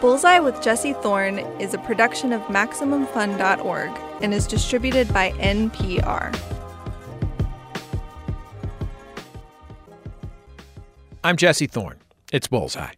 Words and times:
Bullseye 0.00 0.40
with 0.40 0.60
Jesse 0.62 0.92
Thorn 0.92 1.38
is 1.60 1.72
a 1.72 1.78
production 1.78 2.32
of 2.32 2.42
MaximumFun.org 2.42 3.90
and 4.22 4.34
is 4.34 4.46
distributed 4.46 5.12
by 5.12 5.32
NPR. 5.32 6.38
I'm 11.24 11.36
Jesse 11.36 11.66
Thorn. 11.66 11.98
It's 12.32 12.46
Bullseye. 12.46 12.92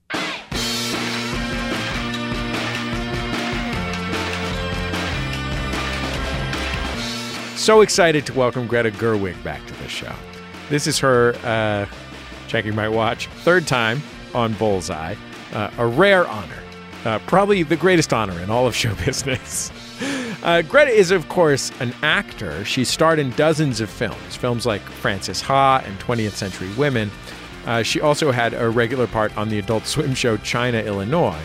So 7.56 7.83
excited 7.83 8.26
to 8.26 8.33
welcome 8.33 8.67
Greta 8.67 8.90
Gerwig 8.90 9.42
back 9.44 9.65
to 9.67 9.74
the 9.74 9.88
show. 9.88 10.12
This 10.69 10.87
is 10.87 10.99
her, 10.99 11.35
uh, 11.44 11.87
checking 12.49 12.74
my 12.74 12.88
watch, 12.88 13.28
third 13.44 13.67
time 13.67 14.03
on 14.35 14.53
Bullseye. 14.54 15.15
Uh, 15.53 15.71
a 15.78 15.87
rare 15.87 16.27
honor, 16.27 16.62
uh, 17.09 17.19
probably 17.20 17.62
the 17.62 17.77
greatest 17.77 18.12
honor 18.12 18.39
in 18.41 18.51
all 18.51 18.67
of 18.67 18.77
show 18.77 18.95
business. 19.07 19.73
Uh, 20.43 20.62
Greta 20.62 20.91
is, 20.91 21.11
of 21.11 21.29
course, 21.29 21.73
an 21.80 21.93
actor. 22.03 22.65
She 22.65 22.85
starred 22.85 23.19
in 23.19 23.30
dozens 23.30 23.80
of 23.80 23.91
films, 23.91 24.37
films 24.37 24.66
like 24.66 24.83
Frances 24.83 25.41
Ha 25.41 25.83
and 25.85 25.99
20th 25.99 26.33
Century 26.33 26.71
Women. 26.77 27.11
Uh, 27.66 27.83
she 27.83 28.01
also 28.01 28.30
had 28.30 28.55
a 28.55 28.69
regular 28.69 29.07
part 29.07 29.37
on 29.37 29.49
the 29.49 29.59
Adult 29.59 29.87
Swim 29.87 30.15
show 30.15 30.37
China, 30.37 30.79
Illinois. 30.80 31.41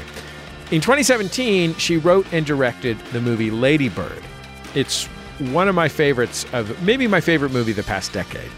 In 0.71 0.81
2017, 0.81 1.75
she 1.75 1.97
wrote 1.97 2.27
and 2.31 2.45
directed 2.45 2.99
the 3.11 3.21
movie 3.21 3.49
Lady 3.49 3.89
Bird. 3.89 4.21
It's 4.75 5.05
one 5.51 5.67
of 5.67 5.75
my 5.75 5.87
favorites 5.87 6.45
of 6.53 6.81
maybe 6.83 7.07
my 7.07 7.21
favorite 7.21 7.51
movie 7.51 7.73
the 7.73 7.83
past 7.83 8.13
decade. 8.13 8.51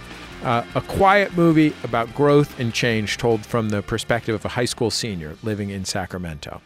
Uh, 0.44 0.64
a 0.76 0.82
quiet 0.82 1.36
movie 1.36 1.74
about 1.84 2.14
growth 2.14 2.60
and 2.60 2.74
change 2.74 3.18
told 3.18 3.46
from 3.46 3.70
the 3.70 3.82
perspective 3.82 4.36
of 4.36 4.44
a 4.46 4.50
high 4.50 4.66
school 4.66 4.92
senior 4.92 5.38
living 5.44 5.70
in 5.70 5.86
Sacramento. 5.86 6.62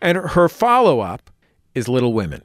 And 0.00 0.18
her 0.18 0.48
follow 0.48 1.00
up 1.00 1.30
is 1.74 1.88
Little 1.88 2.12
Women. 2.12 2.42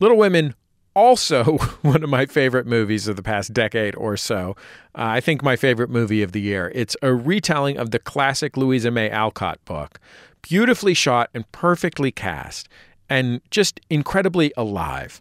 Little 0.00 0.16
Women, 0.16 0.54
also 0.94 1.44
one 1.82 2.02
of 2.02 2.10
my 2.10 2.26
favorite 2.26 2.66
movies 2.66 3.08
of 3.08 3.16
the 3.16 3.22
past 3.22 3.52
decade 3.52 3.94
or 3.96 4.16
so. 4.16 4.56
Uh, 4.94 5.16
I 5.16 5.20
think 5.20 5.42
my 5.42 5.56
favorite 5.56 5.90
movie 5.90 6.22
of 6.22 6.32
the 6.32 6.40
year. 6.40 6.72
It's 6.74 6.96
a 7.02 7.14
retelling 7.14 7.76
of 7.76 7.90
the 7.90 7.98
classic 7.98 8.56
Louisa 8.56 8.90
May 8.90 9.10
Alcott 9.10 9.64
book, 9.64 10.00
beautifully 10.42 10.94
shot 10.94 11.30
and 11.34 11.50
perfectly 11.52 12.10
cast, 12.10 12.68
and 13.08 13.40
just 13.50 13.80
incredibly 13.90 14.52
alive. 14.56 15.20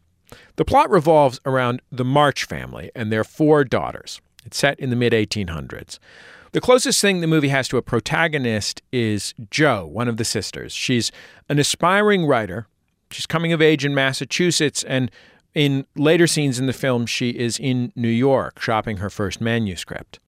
The 0.58 0.66
plot 0.66 0.90
revolves 0.90 1.40
around 1.45 1.82
the 1.92 2.06
March 2.06 2.45
family 2.45 2.92
and 2.95 3.12
their 3.12 3.23
four 3.23 3.64
daughters. 3.64 4.22
It's 4.45 4.58
set 4.58 4.80
in 4.80 4.90
the 4.90 4.95
mid 4.95 5.14
1800s. 5.14 6.00
The 6.52 6.61
closest 6.61 7.00
thing 7.00 7.22
the 7.22 7.28
movie 7.28 7.50
has 7.50 7.67
to 7.67 7.78
a 7.78 7.81
protagonist 7.81 8.81
is 8.92 9.36
Jo, 9.52 9.86
one 9.86 10.08
of 10.08 10.17
the 10.17 10.25
sisters. 10.25 10.73
She's 10.73 11.11
an 11.47 11.59
aspiring 11.59 12.25
writer. 12.25 12.67
She's 13.11 13.28
coming 13.28 13.53
of 13.53 13.61
age 13.61 13.86
in 13.86 13.94
Massachusetts, 13.94 14.83
and 14.83 15.11
in 15.53 15.86
later 15.95 16.25
scenes 16.25 16.59
in 16.59 16.66
the 16.66 16.73
film, 16.73 17.05
she 17.05 17.31
is 17.31 17.59
in 17.59 17.92
New 17.95 18.09
York 18.09 18.59
shopping 18.59 18.97
her 18.97 19.09
first 19.09 19.42
manuscript. 19.42 20.20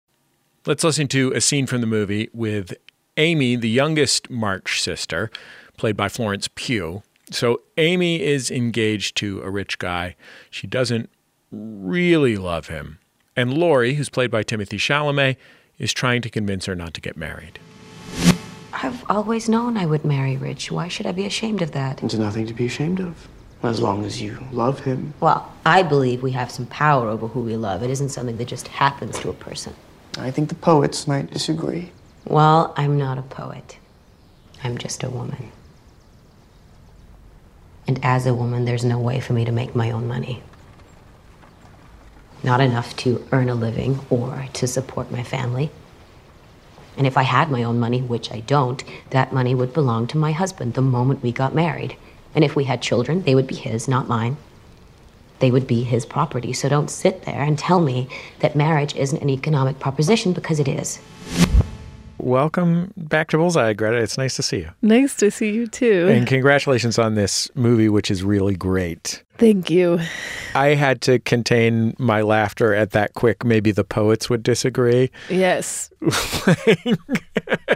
Let's 0.66 0.83
listen 0.83 1.08
to 1.09 1.31
a 1.33 1.42
scene 1.42 1.66
from 1.66 1.81
the 1.81 1.88
movie 1.88 2.30
with 2.33 2.73
Amy, 3.17 3.55
the 3.55 3.69
youngest 3.69 4.30
March 4.30 4.81
sister, 4.81 5.31
played 5.77 5.97
by 5.97 6.08
Florence 6.08 6.47
Pugh. 6.53 7.02
So 7.31 7.61
Amy 7.77 8.22
is 8.22 8.52
engaged 8.52 9.17
to 9.17 9.42
a 9.42 9.49
rich 9.49 9.80
guy. 9.80 10.16
She 10.52 10.67
doesn't 10.67 11.09
really 11.52 12.38
love 12.38 12.67
him. 12.67 12.99
And 13.36 13.58
Laurie, 13.58 13.95
who's 13.95 14.09
played 14.09 14.30
by 14.30 14.44
Timothée 14.44 14.77
Chalamet, 14.77 15.38
is 15.82 15.92
trying 15.92 16.22
to 16.22 16.30
convince 16.30 16.68
her 16.68 16.76
not 16.76 16.94
to 16.94 17.02
get 17.02 17.18
married. 17.18 17.58
I've 18.72 19.04
always 19.10 19.50
known 19.50 19.78
I 19.78 19.88
would 19.88 20.06
marry 20.06 20.38
Rich. 20.38 20.72
Why 20.72 20.88
should 20.88 21.08
I 21.08 21.12
be 21.12 21.26
ashamed 21.26 21.64
of 21.64 21.72
that? 21.72 21.98
There's 21.98 22.18
nothing 22.18 22.46
to 22.46 22.54
be 22.54 22.68
ashamed 22.68 23.00
of. 23.00 23.28
As 23.64 23.82
long 23.82 24.06
as 24.06 24.22
you 24.22 24.40
love 24.52 24.82
him. 24.82 25.14
Well, 25.20 25.52
I 25.66 25.84
believe 25.84 26.22
we 26.22 26.32
have 26.32 26.52
some 26.52 26.68
power 26.68 27.10
over 27.10 27.28
who 27.28 27.42
we 27.42 27.56
love. 27.56 27.82
It 27.83 27.89
isn't 27.89 28.10
something 28.10 28.38
that 28.38 28.48
just 28.48 28.67
happens 28.67 29.20
to 29.20 29.30
a 29.30 29.33
person. 29.33 29.73
I 30.17 30.30
think 30.30 30.50
the 30.50 30.55
poets 30.55 31.08
might 31.08 31.32
disagree. 31.32 31.92
Well, 32.26 32.73
I'm 32.78 32.98
not 32.98 33.17
a 33.17 33.23
poet. 33.23 33.78
I'm 34.64 34.78
just 34.78 35.04
a 35.04 35.10
woman. 35.10 35.52
And 37.88 38.00
as 38.04 38.28
a 38.28 38.34
woman, 38.34 38.66
there's 38.66 38.86
no 38.86 39.00
way 39.00 39.20
for 39.20 39.34
me 39.34 39.45
to 39.45 39.52
make 39.52 39.76
my 39.76 39.89
own 39.92 40.08
money. 40.08 40.44
Not 42.44 42.61
enough 42.61 42.95
to 42.98 43.26
earn 43.32 43.50
a 43.50 43.55
living 43.55 44.00
or 44.10 44.48
to 44.54 44.67
support 44.67 45.11
my 45.11 45.23
family. 45.23 45.70
And 46.98 47.08
if 47.08 47.18
I 47.18 47.24
had 47.24 47.50
my 47.50 47.64
own 47.64 47.80
money, 47.80 48.02
which 48.02 48.32
I 48.32 48.42
don't, 48.42 48.84
that 49.12 49.34
money 49.34 49.56
would 49.56 49.74
belong 49.74 50.08
to 50.08 50.18
my 50.18 50.32
husband 50.32 50.74
the 50.74 50.82
moment 50.82 51.24
we 51.24 51.32
got 51.32 51.56
married. 51.56 51.96
And 52.36 52.44
if 52.44 52.56
we 52.56 52.66
had 52.66 52.82
children, 52.82 53.24
they 53.24 53.36
would 53.36 53.48
be 53.48 53.56
his, 53.56 53.88
not 53.88 54.08
mine. 54.08 54.38
They 55.40 55.52
would 55.52 55.68
be 55.68 55.84
his 55.84 56.06
property. 56.06 56.54
So 56.54 56.70
don't 56.70 56.90
sit 56.90 57.24
there 57.24 57.42
and 57.42 57.58
tell 57.58 57.80
me 57.80 58.08
that 58.40 58.56
marriage 58.56 58.96
isn't 58.96 59.22
an 59.22 59.30
economic 59.30 59.80
proposition 59.80 60.34
because 60.34 60.60
it 60.60 60.68
is. 60.68 61.00
Welcome 62.21 62.93
back 62.95 63.30
to 63.30 63.37
Bullseye, 63.37 63.73
Greta. 63.73 63.98
It's 63.98 64.15
nice 64.15 64.36
to 64.36 64.43
see 64.43 64.59
you. 64.59 64.70
Nice 64.83 65.15
to 65.15 65.32
see 65.32 65.52
you 65.52 65.65
too. 65.65 66.08
And 66.08 66.27
congratulations 66.27 66.99
on 66.99 67.15
this 67.15 67.49
movie, 67.55 67.89
which 67.89 68.11
is 68.11 68.23
really 68.23 68.55
great. 68.55 69.23
Thank 69.39 69.71
you. 69.71 69.99
I 70.54 70.76
had 70.76 71.02
to 71.02 71.17
contain 71.17 71.95
my 71.98 72.21
laughter 72.21 72.76
at 72.76 72.92
that 72.92 73.15
quick. 73.15 73.43
Maybe 73.43 73.71
the 73.71 73.83
poets 73.83 74.30
would 74.30 74.43
disagree. 74.43 75.10
Yes. 75.30 75.89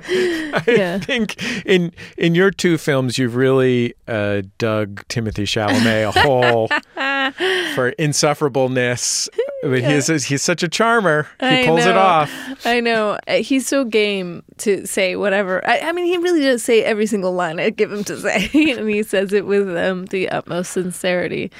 I 0.07 0.63
yeah. 0.67 0.99
think 0.99 1.41
in 1.65 1.91
in 2.15 2.35
your 2.35 2.51
two 2.51 2.77
films, 2.77 3.17
you've 3.17 3.35
really 3.35 3.95
uh, 4.07 4.43
dug 4.59 5.03
Timothée 5.07 5.47
Chalamet 5.47 6.15
a 6.15 6.21
hole 6.21 6.67
for 7.73 7.93
insufferableness. 7.93 9.27
But 9.61 9.81
yeah. 9.81 9.93
he's 9.93 10.25
he's 10.25 10.41
such 10.41 10.63
a 10.63 10.67
charmer. 10.67 11.27
He 11.39 11.45
I 11.45 11.65
pulls 11.65 11.85
know. 11.85 11.91
it 11.91 11.97
off. 11.97 12.65
I 12.65 12.79
know. 12.79 13.17
Uh, 13.27 13.35
he's 13.35 13.65
so 13.65 13.83
game 13.83 14.43
to 14.57 14.85
say 14.85 15.15
whatever. 15.15 15.65
I, 15.67 15.79
I, 15.79 15.91
mean, 15.91 16.05
he 16.05 16.17
really 16.17 16.41
does 16.41 16.63
say 16.63 16.83
every 16.83 17.07
single 17.07 17.33
line 17.33 17.59
I 17.59 17.69
give 17.69 17.91
him 17.91 18.03
to 18.05 18.19
say, 18.19 18.49
and 18.77 18.89
he 18.89 19.01
says 19.01 19.33
it 19.33 19.45
with 19.45 19.75
um, 19.75 20.05
the 20.07 20.29
utmost 20.29 20.71
sincerity. 20.71 21.51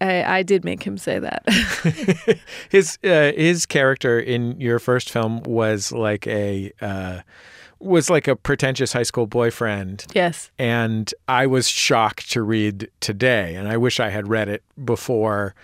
I, 0.00 0.38
I, 0.38 0.42
did 0.42 0.64
make 0.64 0.82
him 0.82 0.98
say 0.98 1.20
that. 1.20 1.44
his 2.70 2.98
uh, 3.04 3.32
his 3.36 3.66
character 3.66 4.18
in 4.18 4.60
your 4.60 4.80
first 4.80 5.10
film 5.10 5.42
was 5.44 5.92
like 5.92 6.26
a 6.26 6.72
uh, 6.80 7.20
was 7.78 8.10
like 8.10 8.26
a 8.26 8.34
pretentious 8.34 8.92
high 8.92 9.04
school 9.04 9.28
boyfriend. 9.28 10.06
Yes, 10.14 10.50
and 10.58 11.12
I 11.28 11.46
was 11.46 11.68
shocked 11.68 12.32
to 12.32 12.42
read 12.42 12.90
today, 12.98 13.54
and 13.54 13.68
I 13.68 13.76
wish 13.76 14.00
I 14.00 14.08
had 14.08 14.26
read 14.26 14.48
it 14.48 14.64
before 14.84 15.54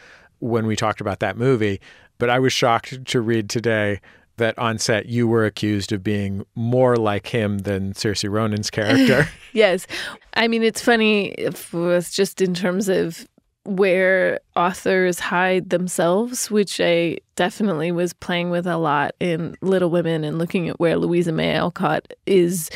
when 0.41 0.67
we 0.67 0.77
talked 0.77 1.01
about 1.01 1.21
that 1.21 1.37
movie. 1.37 1.81
But 2.19 2.31
I 2.31 2.39
was 2.39 2.53
shocked 2.53 3.05
to 3.07 3.21
read 3.21 3.49
today 3.49 4.01
that 4.39 4.59
on 4.59 4.79
set 4.79 5.07
you 5.07 5.29
were 5.29 5.45
accused 5.45 5.93
of 5.93 6.03
being 6.03 6.45
more 6.55 6.97
like 6.97 7.29
him 7.29 7.59
than 7.61 7.93
Saoirse 7.93 8.31
Ronan's 8.31 8.71
character. 8.71 9.29
yes, 9.53 9.87
I 10.35 10.49
mean 10.49 10.63
it's 10.63 10.81
funny. 10.81 11.29
If 11.33 11.75
it 11.75 11.79
was 11.79 12.11
just 12.11 12.41
in 12.41 12.55
terms 12.55 12.89
of 12.89 13.27
where 13.65 14.41
authors 14.57 15.21
hide 15.21 15.69
themselves, 15.69 16.51
which 16.51 16.81
I 16.81 17.19
definitely 17.37 17.93
was 17.93 18.15
playing 18.15 18.51
with 18.51 18.67
a 18.67 18.79
lot 18.79 19.15
in 19.21 19.57
Little 19.61 19.91
Women 19.91 20.25
and 20.25 20.39
looking 20.39 20.69
at 20.69 20.81
where 20.81 20.97
Louisa 20.97 21.33
May 21.33 21.55
Alcott 21.55 22.13
is 22.25 22.71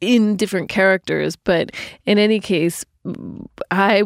in 0.00 0.36
different 0.36 0.68
characters. 0.68 1.34
But 1.34 1.72
in 2.04 2.18
any 2.18 2.38
case, 2.38 2.84
I 3.70 4.04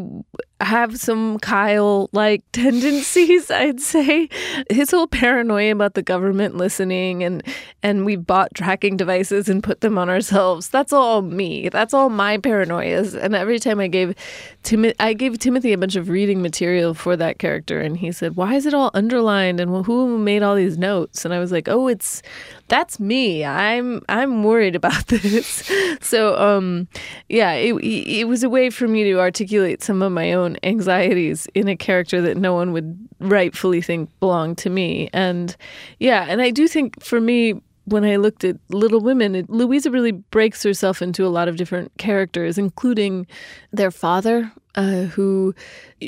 have 0.61 0.99
some 0.99 1.39
Kyle 1.41 2.09
like 2.13 2.43
tendencies, 2.53 3.51
I'd 3.51 3.81
say. 3.81 4.29
His 4.71 4.91
whole 4.91 5.07
paranoia 5.07 5.73
about 5.73 5.95
the 5.95 6.03
government 6.03 6.57
listening 6.57 7.23
and 7.23 7.43
and 7.83 8.07
we 8.07 8.17
bought 8.17 8.55
tracking 8.55 8.97
devices 8.97 9.49
and 9.49 9.63
put 9.63 9.83
them 9.83 9.99
on 9.99 10.09
ourselves. 10.09 10.71
That's 10.71 10.93
all 10.93 11.21
me. 11.23 11.69
That's 11.69 11.93
all 11.93 12.09
my 12.09 12.39
paranoias. 12.39 13.15
And 13.15 13.35
every 13.35 13.59
time 13.59 13.81
I 13.81 13.87
gave 13.87 14.15
Tim 14.63 14.91
I 14.99 15.13
gave 15.13 15.35
Timothée 15.35 15.75
a 15.75 15.79
bunch 15.79 15.97
of 15.97 16.09
reading 16.09 16.41
material 16.41 16.95
for 16.95 17.17
that 17.17 17.39
character 17.39 17.81
and 17.81 17.97
he 17.99 18.11
said, 18.11 18.35
"Why 18.37 18.55
is 18.55 18.65
it 18.65 18.73
all 18.73 18.91
underlined 18.95 19.61
and 19.61 19.85
who 19.85 20.17
made 20.17 20.43
all 20.43 20.55
these 20.55 20.79
notes?" 20.79 21.25
And 21.25 21.35
I 21.35 21.39
was 21.39 21.53
like, 21.53 21.69
"Oh, 21.69 21.87
it's 21.87 22.23
that's 22.69 22.99
me. 22.99 23.45
I'm 23.45 24.01
I'm 24.09 24.43
worried 24.43 24.75
about 24.75 25.07
this." 25.09 25.71
so, 26.01 26.37
um 26.39 26.89
yeah, 27.29 27.53
it 27.53 27.75
it 27.75 28.27
was 28.27 28.43
a 28.43 28.49
way 28.49 28.71
for 28.71 28.86
me 28.89 29.05
to 29.05 29.21
articulate 29.21 29.83
some 29.83 30.03
of 30.03 30.13
my 30.13 30.33
own 30.33 30.47
own 30.47 30.57
anxieties 30.63 31.47
in 31.55 31.69
a 31.69 31.77
character 31.77 32.21
that 32.23 32.37
no 32.37 32.55
one 32.55 32.73
would 32.73 32.97
rightfully 33.19 33.81
think 33.81 34.09
belonged 34.21 34.59
to 34.59 34.71
me. 34.71 35.11
And 35.13 35.57
yeah, 35.99 36.27
and 36.29 36.41
I 36.41 36.51
do 36.51 36.69
think 36.69 37.03
for 37.03 37.21
me, 37.21 37.61
when 37.85 38.05
I 38.05 38.17
looked 38.17 38.43
at 38.43 38.57
Little 38.71 39.01
Women, 39.01 39.37
it, 39.37 39.49
Louisa 39.49 39.91
really 39.91 40.13
breaks 40.13 40.63
herself 40.63 41.01
into 41.01 41.25
a 41.25 41.29
lot 41.29 41.47
of 41.47 41.57
different 41.57 41.93
characters, 41.99 42.59
including 42.59 43.27
their 43.73 43.93
father, 43.93 44.51
uh, 44.75 45.05
who 45.05 45.55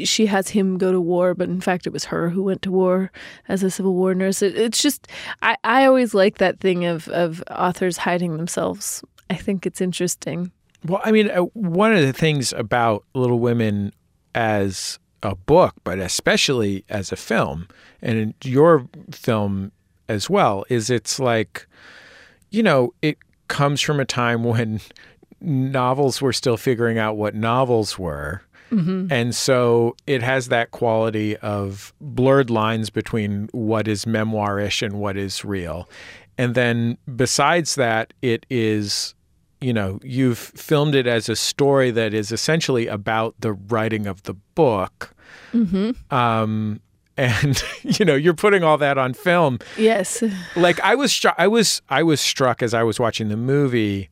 she 0.05 0.27
has 0.27 0.49
him 0.49 0.77
go 0.77 0.91
to 0.91 1.01
war, 1.01 1.35
but 1.35 1.49
in 1.49 1.61
fact, 1.61 1.87
it 1.87 1.93
was 1.93 2.05
her 2.07 2.31
who 2.31 2.43
went 2.43 2.63
to 2.63 2.73
war 2.73 3.13
as 3.49 3.63
a 3.63 3.71
Civil 3.71 3.95
War 3.95 4.13
nurse. 4.13 4.43
It, 4.43 4.57
it's 4.57 4.83
just, 4.83 5.07
I, 5.41 5.57
I 5.63 5.85
always 5.85 6.15
like 6.15 6.39
that 6.39 6.59
thing 6.59 6.85
of, 6.85 7.07
of 7.09 7.45
authors 7.49 7.97
hiding 7.97 8.37
themselves. 8.37 9.05
I 9.31 9.37
think 9.37 9.65
it's 9.65 9.81
interesting. 9.81 10.51
Well, 10.87 11.01
I 11.05 11.11
mean, 11.11 11.31
uh, 11.31 11.43
one 11.55 11.93
of 11.95 12.03
the 12.03 12.13
things 12.13 12.53
about 12.53 13.05
Little 13.15 13.41
Women 13.41 13.93
as 14.35 14.99
a 15.23 15.35
book, 15.35 15.75
but 15.85 15.99
especially 15.99 16.85
as 16.89 17.11
a 17.11 17.17
film, 17.17 17.69
and 18.01 18.19
in 18.19 18.35
your 18.45 18.89
film 19.11 19.73
as 20.09 20.31
well, 20.31 20.65
is 20.69 20.91
it's 20.91 21.19
like, 21.19 21.67
you 22.51 22.63
know, 22.63 22.95
it 23.03 23.19
comes 23.49 23.81
from 23.81 23.99
a 24.01 24.05
time 24.05 24.45
when 24.53 24.81
novels 25.41 26.21
were 26.23 26.33
still 26.33 26.57
figuring 26.57 26.99
out 26.99 27.17
what 27.17 27.35
novels 27.35 27.99
were. 27.99 28.43
And 29.11 29.35
so 29.35 29.97
it 30.07 30.23
has 30.23 30.49
that 30.49 30.73
quality 30.73 31.39
of 31.39 31.95
blurred 32.03 32.51
lines 32.51 32.91
between 32.91 33.49
what 33.53 33.89
is 33.89 34.05
memoirish 34.05 34.83
and 34.83 35.01
what 35.01 35.17
is 35.17 35.43
real. 35.43 35.89
And 36.37 36.55
then 36.55 36.99
besides 37.17 37.77
that, 37.77 38.13
it 38.21 38.45
is, 38.51 39.15
you 39.61 39.73
know, 39.73 39.99
you've 40.03 40.39
filmed 40.39 40.95
it 40.95 41.07
as 41.07 41.29
a 41.29 41.35
story 41.37 41.91
that 41.91 42.15
is 42.15 42.31
essentially 42.33 42.87
about 42.87 43.35
the 43.41 43.53
writing 43.53 44.07
of 44.07 44.23
the 44.23 44.35
book. 44.55 45.13
Um, 46.11 46.81
and 47.17 47.63
you 47.83 48.05
know, 48.05 48.15
you're 48.15 48.35
putting 48.35 48.63
all 48.63 48.79
that 48.79 48.97
on 48.99 49.13
film 49.15 49.59
Yes. 49.77 50.23
like 50.55 50.79
I 50.81 50.95
was 50.95 51.11
stru- 51.11 51.35
I 51.37 51.49
was 51.49 51.83
I 51.89 52.03
was 52.05 52.21
struck 52.21 52.63
as 52.63 52.73
I 52.75 52.85
was 52.85 53.01
watching 53.01 53.29
the 53.29 53.37
movie 53.37 54.09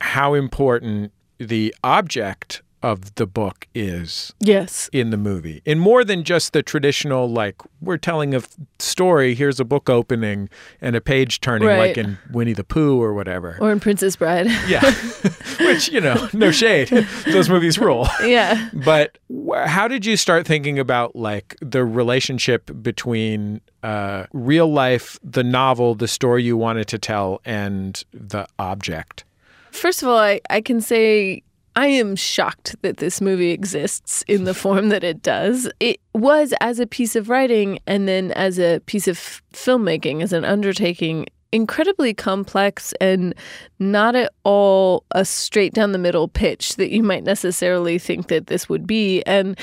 how 0.00 0.34
important 0.34 1.12
the 1.38 1.72
object 1.84 2.62
of 2.82 3.14
the 3.14 3.26
book 3.26 3.66
is 3.74 4.32
Yes. 4.40 4.88
in 4.92 5.10
the 5.10 5.16
movie 5.16 5.62
in 5.64 5.78
more 5.78 6.04
than 6.04 6.24
just 6.24 6.52
the 6.52 6.62
traditional 6.62 7.28
like 7.28 7.56
we're 7.80 7.96
telling 7.96 8.34
a 8.34 8.38
f- 8.38 8.48
story 8.78 9.34
here's 9.34 9.60
a 9.60 9.64
book 9.64 9.88
opening 9.88 10.48
and 10.80 10.96
a 10.96 11.00
page 11.00 11.40
turning 11.40 11.68
like 11.68 11.96
in 11.96 12.18
Winnie 12.32 12.52
the 12.52 12.64
Pooh 12.64 13.00
or 13.00 13.14
whatever 13.14 13.56
Or 13.60 13.70
in 13.72 13.80
Princess 13.80 14.16
Bride. 14.16 14.46
yeah 14.68 14.80
which 15.60 15.88
you 15.90 16.00
know 16.00 16.28
no 16.32 16.50
shade 16.50 16.88
those 17.26 17.48
movies 17.48 17.78
rule 17.78 18.08
yeah. 18.24 18.68
but 18.72 19.18
wh- 19.32 19.66
how 19.66 19.86
did 19.88 20.04
you 20.04 20.16
start 20.16 20.46
thinking 20.46 20.78
about 20.78 21.14
like 21.16 21.56
the 21.60 21.84
relationship 21.84 22.70
between 22.82 23.60
uh, 23.82 24.26
real 24.32 24.72
life, 24.72 25.18
the 25.24 25.42
novel, 25.42 25.94
the 25.96 26.06
story 26.06 26.44
you 26.44 26.56
wanted 26.56 26.86
to 26.86 26.98
tell, 26.98 27.40
and 27.44 28.04
the 28.12 28.46
object? 28.58 29.24
First 29.72 30.02
of 30.02 30.08
all, 30.08 30.18
I, 30.18 30.40
I 30.50 30.60
can 30.60 30.80
say 30.80 31.42
I 31.74 31.86
am 31.86 32.16
shocked 32.16 32.76
that 32.82 32.98
this 32.98 33.20
movie 33.20 33.50
exists 33.50 34.22
in 34.28 34.44
the 34.44 34.54
form 34.54 34.90
that 34.90 35.02
it 35.02 35.22
does. 35.22 35.70
It 35.80 36.00
was 36.14 36.52
as 36.60 36.78
a 36.78 36.86
piece 36.86 37.16
of 37.16 37.28
writing 37.28 37.78
and 37.86 38.06
then 38.06 38.32
as 38.32 38.58
a 38.58 38.80
piece 38.80 39.08
of 39.08 39.42
filmmaking, 39.52 40.22
as 40.22 40.32
an 40.32 40.44
undertaking, 40.44 41.26
incredibly 41.50 42.12
complex 42.12 42.92
and 43.00 43.34
not 43.78 44.14
at 44.14 44.32
all 44.44 45.04
a 45.12 45.24
straight 45.24 45.72
down 45.72 45.92
the 45.92 45.98
middle 45.98 46.28
pitch 46.28 46.76
that 46.76 46.90
you 46.90 47.02
might 47.02 47.24
necessarily 47.24 47.98
think 47.98 48.28
that 48.28 48.48
this 48.48 48.68
would 48.68 48.86
be. 48.86 49.22
And 49.22 49.58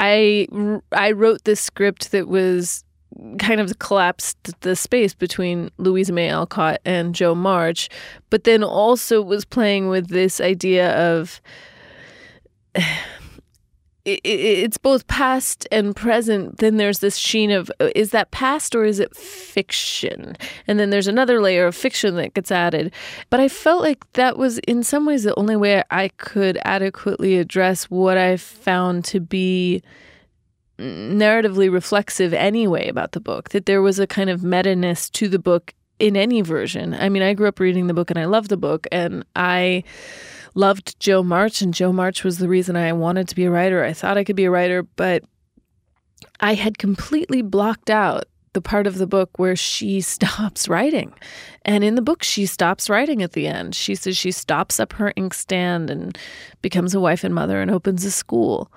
I, 0.00 0.48
I 0.90 1.12
wrote 1.12 1.44
this 1.44 1.60
script 1.60 2.10
that 2.10 2.26
was 2.26 2.84
kind 3.38 3.60
of 3.60 3.78
collapsed 3.78 4.60
the 4.60 4.76
space 4.76 5.14
between 5.14 5.70
Louisa 5.78 6.12
May 6.12 6.28
Alcott 6.30 6.80
and 6.84 7.14
Jo 7.14 7.34
March, 7.34 7.88
but 8.30 8.44
then 8.44 8.62
also 8.62 9.22
was 9.22 9.44
playing 9.44 9.88
with 9.88 10.08
this 10.08 10.40
idea 10.40 10.92
of 10.96 11.40
it, 14.04 14.20
it, 14.24 14.28
it's 14.28 14.78
both 14.78 15.06
past 15.06 15.66
and 15.70 15.94
present. 15.94 16.58
Then 16.58 16.76
there's 16.76 16.98
this 16.98 17.16
sheen 17.16 17.50
of 17.50 17.70
uh, 17.80 17.90
is 17.94 18.10
that 18.10 18.30
past 18.30 18.74
or 18.74 18.84
is 18.84 18.98
it 18.98 19.14
fiction? 19.16 20.36
And 20.66 20.78
then 20.78 20.90
there's 20.90 21.08
another 21.08 21.40
layer 21.40 21.66
of 21.66 21.74
fiction 21.74 22.16
that 22.16 22.34
gets 22.34 22.50
added. 22.50 22.92
But 23.30 23.40
I 23.40 23.48
felt 23.48 23.82
like 23.82 24.10
that 24.14 24.36
was 24.36 24.58
in 24.60 24.82
some 24.82 25.06
ways 25.06 25.24
the 25.24 25.38
only 25.38 25.56
way 25.56 25.82
I 25.90 26.08
could 26.08 26.58
adequately 26.64 27.38
address 27.38 27.84
what 27.84 28.16
I 28.16 28.36
found 28.36 29.04
to 29.06 29.20
be 29.20 29.82
narratively 30.82 31.72
reflexive 31.72 32.32
anyway 32.32 32.88
about 32.88 33.12
the 33.12 33.20
book, 33.20 33.50
that 33.50 33.66
there 33.66 33.82
was 33.82 33.98
a 33.98 34.06
kind 34.06 34.30
of 34.30 34.42
meta-ness 34.42 35.08
to 35.10 35.28
the 35.28 35.38
book 35.38 35.74
in 35.98 36.16
any 36.16 36.40
version. 36.40 36.94
I 36.94 37.08
mean, 37.08 37.22
I 37.22 37.34
grew 37.34 37.48
up 37.48 37.60
reading 37.60 37.86
the 37.86 37.94
book 37.94 38.10
and 38.10 38.18
I 38.18 38.24
loved 38.24 38.48
the 38.48 38.56
book 38.56 38.86
and 38.90 39.24
I 39.36 39.84
loved 40.54 40.98
Jo 40.98 41.22
March 41.22 41.62
and 41.62 41.72
Jo 41.72 41.92
March 41.92 42.24
was 42.24 42.38
the 42.38 42.48
reason 42.48 42.76
I 42.76 42.92
wanted 42.92 43.28
to 43.28 43.34
be 43.34 43.44
a 43.44 43.50
writer. 43.50 43.84
I 43.84 43.92
thought 43.92 44.18
I 44.18 44.24
could 44.24 44.36
be 44.36 44.44
a 44.44 44.50
writer, 44.50 44.82
but 44.82 45.22
I 46.40 46.54
had 46.54 46.78
completely 46.78 47.42
blocked 47.42 47.88
out 47.88 48.24
the 48.52 48.60
part 48.60 48.86
of 48.86 48.98
the 48.98 49.06
book 49.06 49.38
where 49.38 49.56
she 49.56 50.00
stops 50.14 50.68
writing. 50.68 51.12
And 51.64 51.84
in 51.84 51.94
the 51.94 52.02
book, 52.02 52.22
she 52.22 52.46
stops 52.46 52.90
writing 52.90 53.22
at 53.22 53.32
the 53.32 53.46
end. 53.46 53.74
She 53.74 53.94
says 53.94 54.16
she 54.16 54.32
stops 54.32 54.80
up 54.80 54.92
her 54.94 55.12
inkstand 55.16 55.90
and 55.90 56.18
becomes 56.60 56.94
a 56.94 57.00
wife 57.00 57.24
and 57.24 57.34
mother 57.34 57.60
and 57.60 57.70
opens 57.70 58.04
a 58.04 58.10
school. 58.10 58.70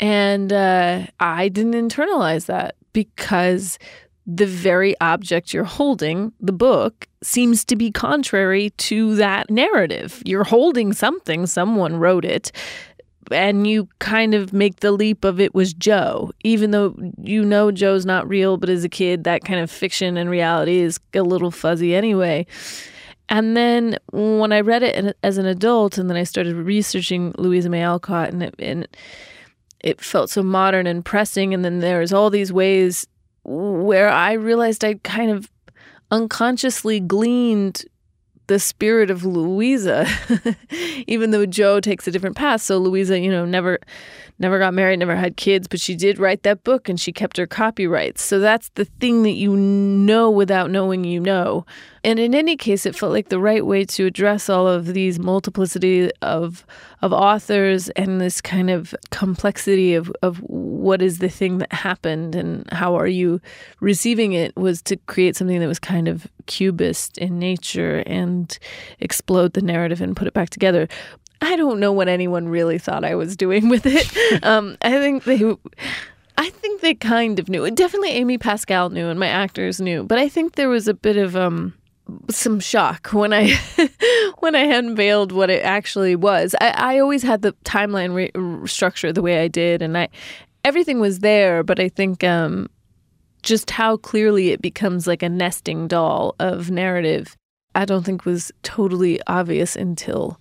And 0.00 0.52
uh, 0.52 1.06
I 1.20 1.48
didn't 1.48 1.72
internalize 1.72 2.46
that 2.46 2.76
because 2.92 3.78
the 4.26 4.46
very 4.46 4.98
object 5.00 5.54
you're 5.54 5.64
holding, 5.64 6.32
the 6.40 6.52
book, 6.52 7.06
seems 7.22 7.64
to 7.64 7.76
be 7.76 7.90
contrary 7.90 8.70
to 8.70 9.14
that 9.16 9.50
narrative. 9.50 10.22
You're 10.24 10.44
holding 10.44 10.92
something, 10.92 11.46
someone 11.46 11.96
wrote 11.96 12.24
it, 12.24 12.50
and 13.30 13.66
you 13.66 13.88
kind 13.98 14.34
of 14.34 14.52
make 14.52 14.80
the 14.80 14.92
leap 14.92 15.24
of 15.24 15.40
it 15.40 15.54
was 15.54 15.72
Jo, 15.74 16.30
even 16.44 16.72
though 16.72 16.94
you 17.22 17.44
know 17.44 17.70
Jo's 17.70 18.04
not 18.04 18.28
real, 18.28 18.56
but 18.56 18.68
as 18.68 18.84
a 18.84 18.88
kid, 18.88 19.24
that 19.24 19.44
kind 19.44 19.60
of 19.60 19.70
fiction 19.70 20.16
and 20.16 20.28
reality 20.28 20.78
is 20.78 20.98
a 21.14 21.22
little 21.22 21.50
fuzzy 21.50 21.94
anyway. 21.94 22.46
And 23.28 23.56
then 23.56 23.98
when 24.12 24.52
I 24.52 24.60
read 24.60 24.82
it 24.82 25.16
as 25.22 25.38
an 25.38 25.46
adult, 25.46 25.98
and 25.98 26.08
then 26.08 26.16
I 26.16 26.22
started 26.22 26.54
researching 26.54 27.34
Louisa 27.38 27.68
May 27.68 27.82
Alcott, 27.82 28.32
and 28.32 28.42
it, 28.42 28.54
and 28.58 28.86
it 29.86 30.00
felt 30.00 30.30
so 30.30 30.42
modern 30.42 30.84
and 30.88 31.04
pressing. 31.04 31.54
And 31.54 31.64
then 31.64 31.78
there's 31.78 32.12
all 32.12 32.28
these 32.28 32.52
ways 32.52 33.06
where 33.44 34.08
I 34.08 34.32
realized 34.32 34.84
I 34.84 34.94
kind 35.04 35.30
of 35.30 35.48
unconsciously 36.10 36.98
gleaned 36.98 37.84
the 38.48 38.58
spirit 38.58 39.10
of 39.12 39.24
Louisa, 39.24 40.08
even 41.06 41.30
though 41.30 41.46
Jo 41.46 41.78
takes 41.78 42.08
a 42.08 42.10
different 42.10 42.34
path. 42.34 42.62
So 42.62 42.78
Louisa, 42.78 43.18
you 43.18 43.30
know, 43.30 43.44
never 43.44 43.78
never 44.40 44.58
got 44.58 44.74
married, 44.74 44.98
never 44.98 45.14
had 45.14 45.36
kids, 45.36 45.68
but 45.68 45.80
she 45.80 45.94
did 45.94 46.18
write 46.18 46.42
that 46.42 46.64
book 46.64 46.88
and 46.88 47.00
she 47.00 47.12
kept 47.12 47.36
her 47.36 47.46
copyrights. 47.46 48.22
So 48.22 48.40
that's 48.40 48.68
the 48.70 48.84
thing 48.84 49.22
that 49.22 49.30
you 49.30 49.56
know 49.56 50.30
without 50.30 50.70
knowing 50.70 51.04
you 51.04 51.20
know. 51.20 51.64
And 52.06 52.20
in 52.20 52.36
any 52.36 52.56
case, 52.56 52.86
it 52.86 52.94
felt 52.94 53.10
like 53.10 53.30
the 53.30 53.40
right 53.40 53.66
way 53.66 53.84
to 53.84 54.06
address 54.06 54.48
all 54.48 54.68
of 54.68 54.94
these 54.94 55.18
multiplicity 55.18 56.08
of 56.22 56.64
of 57.02 57.12
authors 57.12 57.88
and 57.90 58.20
this 58.20 58.40
kind 58.40 58.70
of 58.70 58.94
complexity 59.10 59.92
of, 59.94 60.12
of 60.22 60.38
what 60.38 61.02
is 61.02 61.18
the 61.18 61.28
thing 61.28 61.58
that 61.58 61.72
happened 61.72 62.36
and 62.36 62.64
how 62.72 62.94
are 62.94 63.08
you 63.08 63.40
receiving 63.80 64.34
it 64.34 64.56
was 64.56 64.80
to 64.82 64.96
create 65.08 65.34
something 65.34 65.58
that 65.58 65.66
was 65.66 65.80
kind 65.80 66.06
of 66.06 66.28
cubist 66.46 67.18
in 67.18 67.40
nature 67.40 68.04
and 68.06 68.56
explode 69.00 69.54
the 69.54 69.60
narrative 69.60 70.00
and 70.00 70.16
put 70.16 70.28
it 70.28 70.32
back 70.32 70.48
together. 70.48 70.86
I 71.40 71.56
don't 71.56 71.80
know 71.80 71.92
what 71.92 72.08
anyone 72.08 72.48
really 72.48 72.78
thought 72.78 73.04
I 73.04 73.16
was 73.16 73.36
doing 73.36 73.68
with 73.74 73.84
it. 73.84 74.44
um, 74.44 74.76
I 74.80 74.92
think 74.92 75.24
they, 75.24 75.42
I 76.38 76.50
think 76.50 76.82
they 76.82 76.94
kind 76.94 77.40
of 77.40 77.48
knew. 77.48 77.68
Definitely, 77.72 78.10
Amy 78.10 78.38
Pascal 78.38 78.90
knew, 78.90 79.08
and 79.08 79.18
my 79.18 79.26
actors 79.26 79.80
knew. 79.80 80.04
But 80.04 80.18
I 80.18 80.28
think 80.28 80.54
there 80.54 80.68
was 80.68 80.86
a 80.86 80.94
bit 80.94 81.16
of 81.16 81.34
um, 81.34 81.74
some 82.30 82.60
shock 82.60 83.08
when 83.08 83.32
I 83.32 83.54
when 84.38 84.54
I 84.54 84.62
unveiled 84.62 85.32
what 85.32 85.50
it 85.50 85.62
actually 85.64 86.16
was. 86.16 86.54
I, 86.60 86.68
I 86.70 86.98
always 86.98 87.22
had 87.22 87.42
the 87.42 87.52
timeline 87.64 88.14
re- 88.14 88.68
structure 88.68 89.12
the 89.12 89.22
way 89.22 89.42
I 89.42 89.48
did, 89.48 89.82
and 89.82 89.96
I 89.98 90.08
everything 90.64 91.00
was 91.00 91.20
there. 91.20 91.62
But 91.62 91.80
I 91.80 91.88
think 91.88 92.22
um, 92.24 92.68
just 93.42 93.70
how 93.70 93.96
clearly 93.96 94.50
it 94.50 94.60
becomes 94.62 95.06
like 95.06 95.22
a 95.22 95.28
nesting 95.28 95.88
doll 95.88 96.34
of 96.38 96.70
narrative, 96.70 97.36
I 97.74 97.84
don't 97.84 98.04
think 98.04 98.24
was 98.24 98.52
totally 98.62 99.20
obvious 99.26 99.76
until 99.76 100.40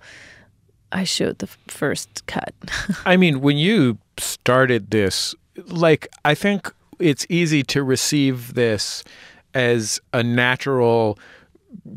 I 0.91 1.03
showed 1.03 1.39
the 1.39 1.47
f- 1.47 1.57
first 1.67 2.25
cut. 2.27 2.53
I 3.05 3.17
mean, 3.17 3.41
when 3.41 3.57
you 3.57 3.97
started 4.17 4.91
this, 4.91 5.35
like, 5.67 6.07
I 6.23 6.35
think 6.35 6.73
it's 6.99 7.25
easy 7.29 7.63
to 7.63 7.83
receive 7.83 8.53
this 8.53 9.03
as 9.53 9.99
a 10.13 10.23
natural 10.23 11.19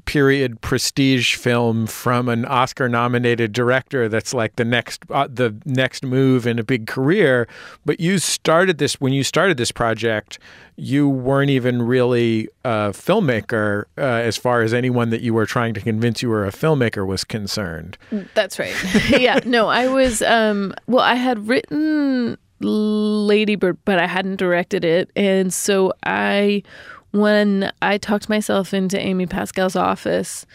period 0.05 0.61
prestige 0.61 1.35
film 1.35 1.87
from 1.87 2.29
an 2.29 2.45
Oscar 2.45 2.89
nominated 2.89 3.53
director 3.53 4.09
that's 4.09 4.33
like 4.33 4.57
the 4.57 4.65
next 4.65 5.03
uh, 5.11 5.29
the 5.31 5.55
next 5.65 6.05
move 6.05 6.47
in 6.47 6.59
a 6.59 6.65
big 6.65 6.87
career 6.87 7.47
but 7.85 8.01
you 8.01 8.19
started 8.19 8.79
this 8.79 9.01
when 9.01 9.13
you 9.13 9.23
started 9.23 9.57
this 9.57 9.73
project 9.73 10.39
you 10.77 11.09
weren't 11.09 11.51
even 11.51 11.83
really 11.83 12.49
a 12.65 12.91
filmmaker 12.91 13.85
uh, 13.97 14.03
as 14.03 14.37
far 14.37 14.63
as 14.63 14.73
anyone 14.73 15.11
that 15.11 15.21
you 15.21 15.35
were 15.35 15.47
trying 15.47 15.75
to 15.75 15.81
convince 15.81 16.23
you 16.23 16.29
were 16.29 16.47
a 16.47 16.53
filmmaker 16.53 17.07
was 17.07 17.25
concerned 17.25 17.99
That's 18.35 18.59
right. 18.59 18.75
yeah, 19.11 19.41
no, 19.45 19.69
I 19.69 19.89
was 19.89 20.23
um 20.23 20.75
well, 20.87 21.05
I 21.05 21.15
had 21.15 21.49
written 21.49 22.39
Lady 22.61 23.57
Bird, 23.57 23.79
but 23.85 23.99
I 23.99 24.07
hadn't 24.07 24.37
directed 24.37 24.85
it. 24.85 25.11
And 25.15 25.53
so 25.53 25.93
I 26.05 26.63
when 27.13 27.73
I 27.83 27.99
talked 27.99 28.29
myself 28.29 28.75
into 28.75 28.99
Amy 28.99 29.27
Pascal's 29.27 29.77
office, 29.77 30.47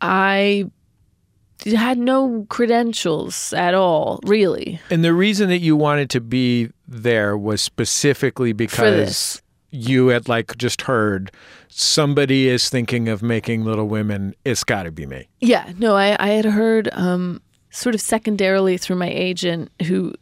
I 0.00 0.70
had 1.66 1.98
no 1.98 2.46
credentials 2.48 3.52
at 3.52 3.74
all, 3.74 4.20
really. 4.24 4.80
And 4.90 5.04
the 5.04 5.12
reason 5.12 5.48
that 5.48 5.58
you 5.58 5.76
wanted 5.76 6.10
to 6.10 6.20
be 6.20 6.70
there 6.86 7.36
was 7.36 7.60
specifically 7.60 8.52
because 8.52 9.42
you 9.70 10.08
had 10.08 10.28
like 10.28 10.56
just 10.56 10.82
heard 10.82 11.30
somebody 11.68 12.48
is 12.48 12.70
thinking 12.70 13.08
of 13.08 13.22
making 13.22 13.64
Little 13.64 13.88
Women. 13.88 14.34
It's 14.44 14.64
got 14.64 14.84
to 14.84 14.90
be 14.90 15.06
me. 15.06 15.28
Yeah, 15.40 15.72
no, 15.78 15.94
I, 15.96 16.16
I 16.18 16.28
had 16.28 16.44
heard 16.44 16.88
um, 16.92 17.40
sort 17.78 17.94
of 17.94 18.00
secondarily 18.00 18.76
through 18.76 18.96
my 18.96 19.08
agent 19.08 19.70
who 19.86 20.12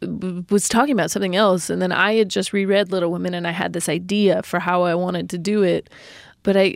was 0.51 0.69
talking 0.69 0.91
about 0.91 1.09
something 1.09 1.35
else. 1.35 1.71
And 1.71 1.81
then 1.81 1.91
I 1.91 2.13
had 2.13 2.29
just 2.29 2.53
reread 2.53 2.91
Little 2.91 3.11
Women 3.11 3.33
and 3.33 3.47
I 3.47 3.51
had 3.51 3.73
this 3.73 3.89
idea 3.89 4.43
for 4.43 4.59
how 4.59 4.83
I 4.83 4.93
wanted 4.93 5.27
to 5.31 5.39
do 5.39 5.63
it. 5.63 5.89
But 6.43 6.55
I, 6.55 6.75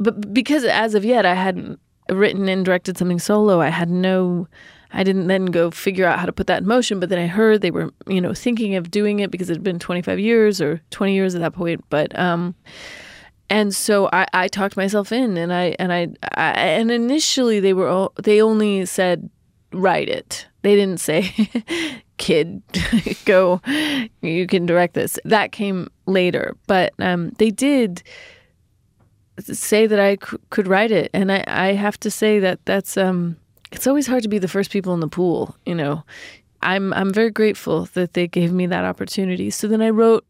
but 0.00 0.34
because 0.34 0.64
as 0.64 0.96
of 0.96 1.04
yet 1.04 1.24
I 1.24 1.34
hadn't 1.34 1.78
written 2.10 2.48
and 2.48 2.64
directed 2.64 2.98
something 2.98 3.20
solo, 3.20 3.60
I 3.60 3.68
had 3.68 3.88
no. 3.88 4.48
I 4.96 5.02
didn't 5.02 5.26
then 5.26 5.46
go 5.46 5.72
figure 5.72 6.06
out 6.06 6.20
how 6.20 6.26
to 6.26 6.32
put 6.32 6.46
that 6.46 6.62
in 6.62 6.68
motion, 6.68 7.00
but 7.00 7.08
then 7.08 7.18
I 7.18 7.26
heard 7.26 7.62
they 7.62 7.72
were, 7.72 7.90
you 8.06 8.20
know, 8.20 8.32
thinking 8.32 8.76
of 8.76 8.92
doing 8.92 9.18
it 9.18 9.32
because 9.32 9.50
it 9.50 9.54
had 9.54 9.64
been 9.64 9.80
25 9.80 10.20
years 10.20 10.60
or 10.60 10.80
20 10.90 11.12
years 11.12 11.34
at 11.34 11.40
that 11.40 11.52
point. 11.52 11.84
But 11.90 12.16
um, 12.16 12.54
and 13.50 13.74
so 13.74 14.08
I, 14.12 14.26
I 14.32 14.46
talked 14.46 14.76
myself 14.76 15.10
in, 15.10 15.36
and 15.36 15.52
I 15.52 15.74
and 15.78 15.92
I, 15.92 16.08
I 16.36 16.52
and 16.52 16.90
initially 16.92 17.58
they 17.58 17.72
were 17.72 17.88
all, 17.88 18.12
they 18.22 18.40
only 18.40 18.86
said 18.86 19.30
write 19.74 20.08
it. 20.08 20.46
They 20.62 20.74
didn't 20.76 21.00
say, 21.00 21.32
kid, 22.16 22.62
go, 23.24 23.60
you 24.22 24.46
can 24.46 24.66
direct 24.66 24.94
this. 24.94 25.18
That 25.24 25.52
came 25.52 25.88
later, 26.06 26.56
but 26.66 26.94
um, 26.98 27.30
they 27.38 27.50
did 27.50 28.02
say 29.40 29.86
that 29.86 30.00
I 30.00 30.14
c- 30.14 30.38
could 30.50 30.68
write 30.68 30.90
it, 30.90 31.10
and 31.12 31.30
I, 31.30 31.44
I 31.46 31.72
have 31.72 31.98
to 32.00 32.10
say 32.10 32.38
that 32.40 32.64
that's 32.64 32.96
um, 32.96 33.36
it's 33.72 33.86
always 33.86 34.06
hard 34.06 34.22
to 34.22 34.28
be 34.28 34.38
the 34.38 34.48
first 34.48 34.70
people 34.70 34.94
in 34.94 35.00
the 35.00 35.08
pool. 35.08 35.56
You 35.66 35.74
know, 35.74 36.04
I'm 36.62 36.92
I'm 36.94 37.12
very 37.12 37.30
grateful 37.30 37.86
that 37.94 38.14
they 38.14 38.26
gave 38.26 38.52
me 38.52 38.66
that 38.66 38.84
opportunity. 38.84 39.50
So 39.50 39.68
then 39.68 39.82
I 39.82 39.90
wrote. 39.90 40.24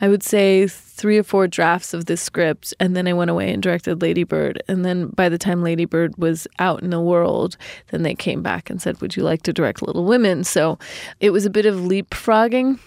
I 0.00 0.08
would 0.08 0.22
say 0.22 0.66
three 0.66 1.18
or 1.18 1.22
four 1.22 1.46
drafts 1.46 1.92
of 1.92 2.06
this 2.06 2.22
script, 2.22 2.72
and 2.80 2.96
then 2.96 3.06
I 3.06 3.12
went 3.12 3.30
away 3.30 3.52
and 3.52 3.62
directed 3.62 4.00
Lady 4.00 4.24
Bird. 4.24 4.62
And 4.66 4.84
then 4.84 5.08
by 5.08 5.28
the 5.28 5.38
time 5.38 5.62
Lady 5.62 5.84
Bird 5.84 6.16
was 6.16 6.46
out 6.58 6.82
in 6.82 6.90
the 6.90 7.00
world, 7.00 7.56
then 7.90 8.02
they 8.02 8.14
came 8.14 8.42
back 8.42 8.70
and 8.70 8.80
said, 8.80 9.00
Would 9.00 9.16
you 9.16 9.22
like 9.22 9.42
to 9.42 9.52
direct 9.52 9.82
Little 9.82 10.04
Women? 10.04 10.44
So 10.44 10.78
it 11.20 11.30
was 11.30 11.44
a 11.44 11.50
bit 11.50 11.66
of 11.66 11.76
leapfrogging. 11.76 12.78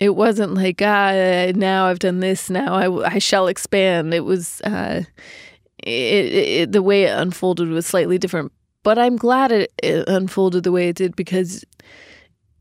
It 0.00 0.16
wasn't 0.16 0.54
like, 0.54 0.80
ah, 0.82 1.52
now 1.54 1.86
I've 1.86 2.00
done 2.00 2.20
this, 2.20 2.50
now 2.50 2.74
I, 2.74 3.14
I 3.14 3.18
shall 3.18 3.46
expand. 3.46 4.12
It 4.12 4.24
was, 4.24 4.60
uh, 4.62 5.04
it, 5.78 6.32
it, 6.32 6.72
the 6.72 6.82
way 6.82 7.04
it 7.04 7.16
unfolded 7.16 7.68
was 7.68 7.86
slightly 7.86 8.18
different. 8.18 8.52
But 8.82 8.98
I'm 8.98 9.16
glad 9.16 9.52
it, 9.52 9.72
it 9.82 10.08
unfolded 10.08 10.64
the 10.64 10.72
way 10.72 10.88
it 10.88 10.96
did 10.96 11.14
because 11.14 11.64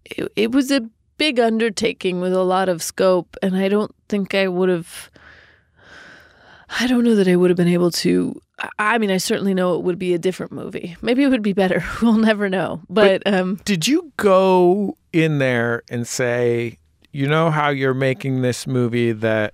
it, 0.06 0.32
it 0.36 0.52
was 0.52 0.72
a 0.72 0.88
big 1.18 1.40
undertaking 1.40 2.22
with 2.22 2.34
a 2.34 2.44
lot 2.44 2.70
of 2.70 2.82
scope 2.82 3.36
and 3.42 3.56
I 3.56 3.68
don't 3.70 3.94
think 4.10 4.34
I 4.36 4.48
would 4.48 4.70
have 4.70 5.10
I 6.80 6.88
don't 6.88 7.04
know 7.04 7.16
that 7.16 7.28
I 7.28 7.36
would 7.36 7.50
have 7.50 7.58
been 7.58 7.68
able 7.68 7.92
to 7.92 8.40
I 8.80 8.98
mean 8.98 9.12
I 9.12 9.18
certainly 9.18 9.54
know 9.54 9.76
it 9.76 9.82
would 9.84 10.00
be 10.00 10.14
a 10.14 10.20
different 10.20 10.52
movie. 10.52 10.96
Maybe 11.02 11.24
it 11.24 11.28
would 11.28 11.42
be 11.44 11.54
better. 11.54 11.84
We'll 12.02 12.14
never 12.18 12.50
know. 12.50 12.82
But, 12.90 13.24
but 13.26 13.34
um 13.34 13.60
did 13.66 13.88
you 13.88 14.12
go 14.18 14.98
in 15.12 15.38
there 15.40 15.84
and 15.90 16.08
say, 16.08 16.80
"You 17.12 17.28
know 17.28 17.52
how 17.52 17.70
you're 17.70 17.94
making 17.94 18.42
this 18.42 18.66
movie 18.66 19.12
that 19.12 19.54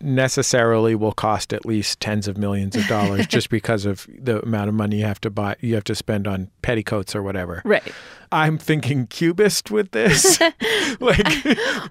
necessarily 0.00 0.94
will 0.94 1.12
cost 1.12 1.52
at 1.52 1.64
least 1.64 2.00
tens 2.00 2.28
of 2.28 2.36
millions 2.36 2.76
of 2.76 2.86
dollars 2.86 3.26
just 3.28 3.50
because 3.50 3.84
of 3.84 4.06
the 4.18 4.42
amount 4.42 4.68
of 4.68 4.74
money 4.74 4.98
you 4.98 5.04
have 5.04 5.20
to 5.20 5.30
buy 5.30 5.56
you 5.60 5.74
have 5.74 5.84
to 5.84 5.94
spend 5.94 6.26
on 6.26 6.50
petticoats 6.62 7.14
or 7.14 7.22
whatever. 7.22 7.62
Right. 7.64 7.92
I'm 8.32 8.58
thinking 8.58 9.06
cubist 9.06 9.70
with 9.70 9.92
this. 9.92 10.40
like 11.00 11.26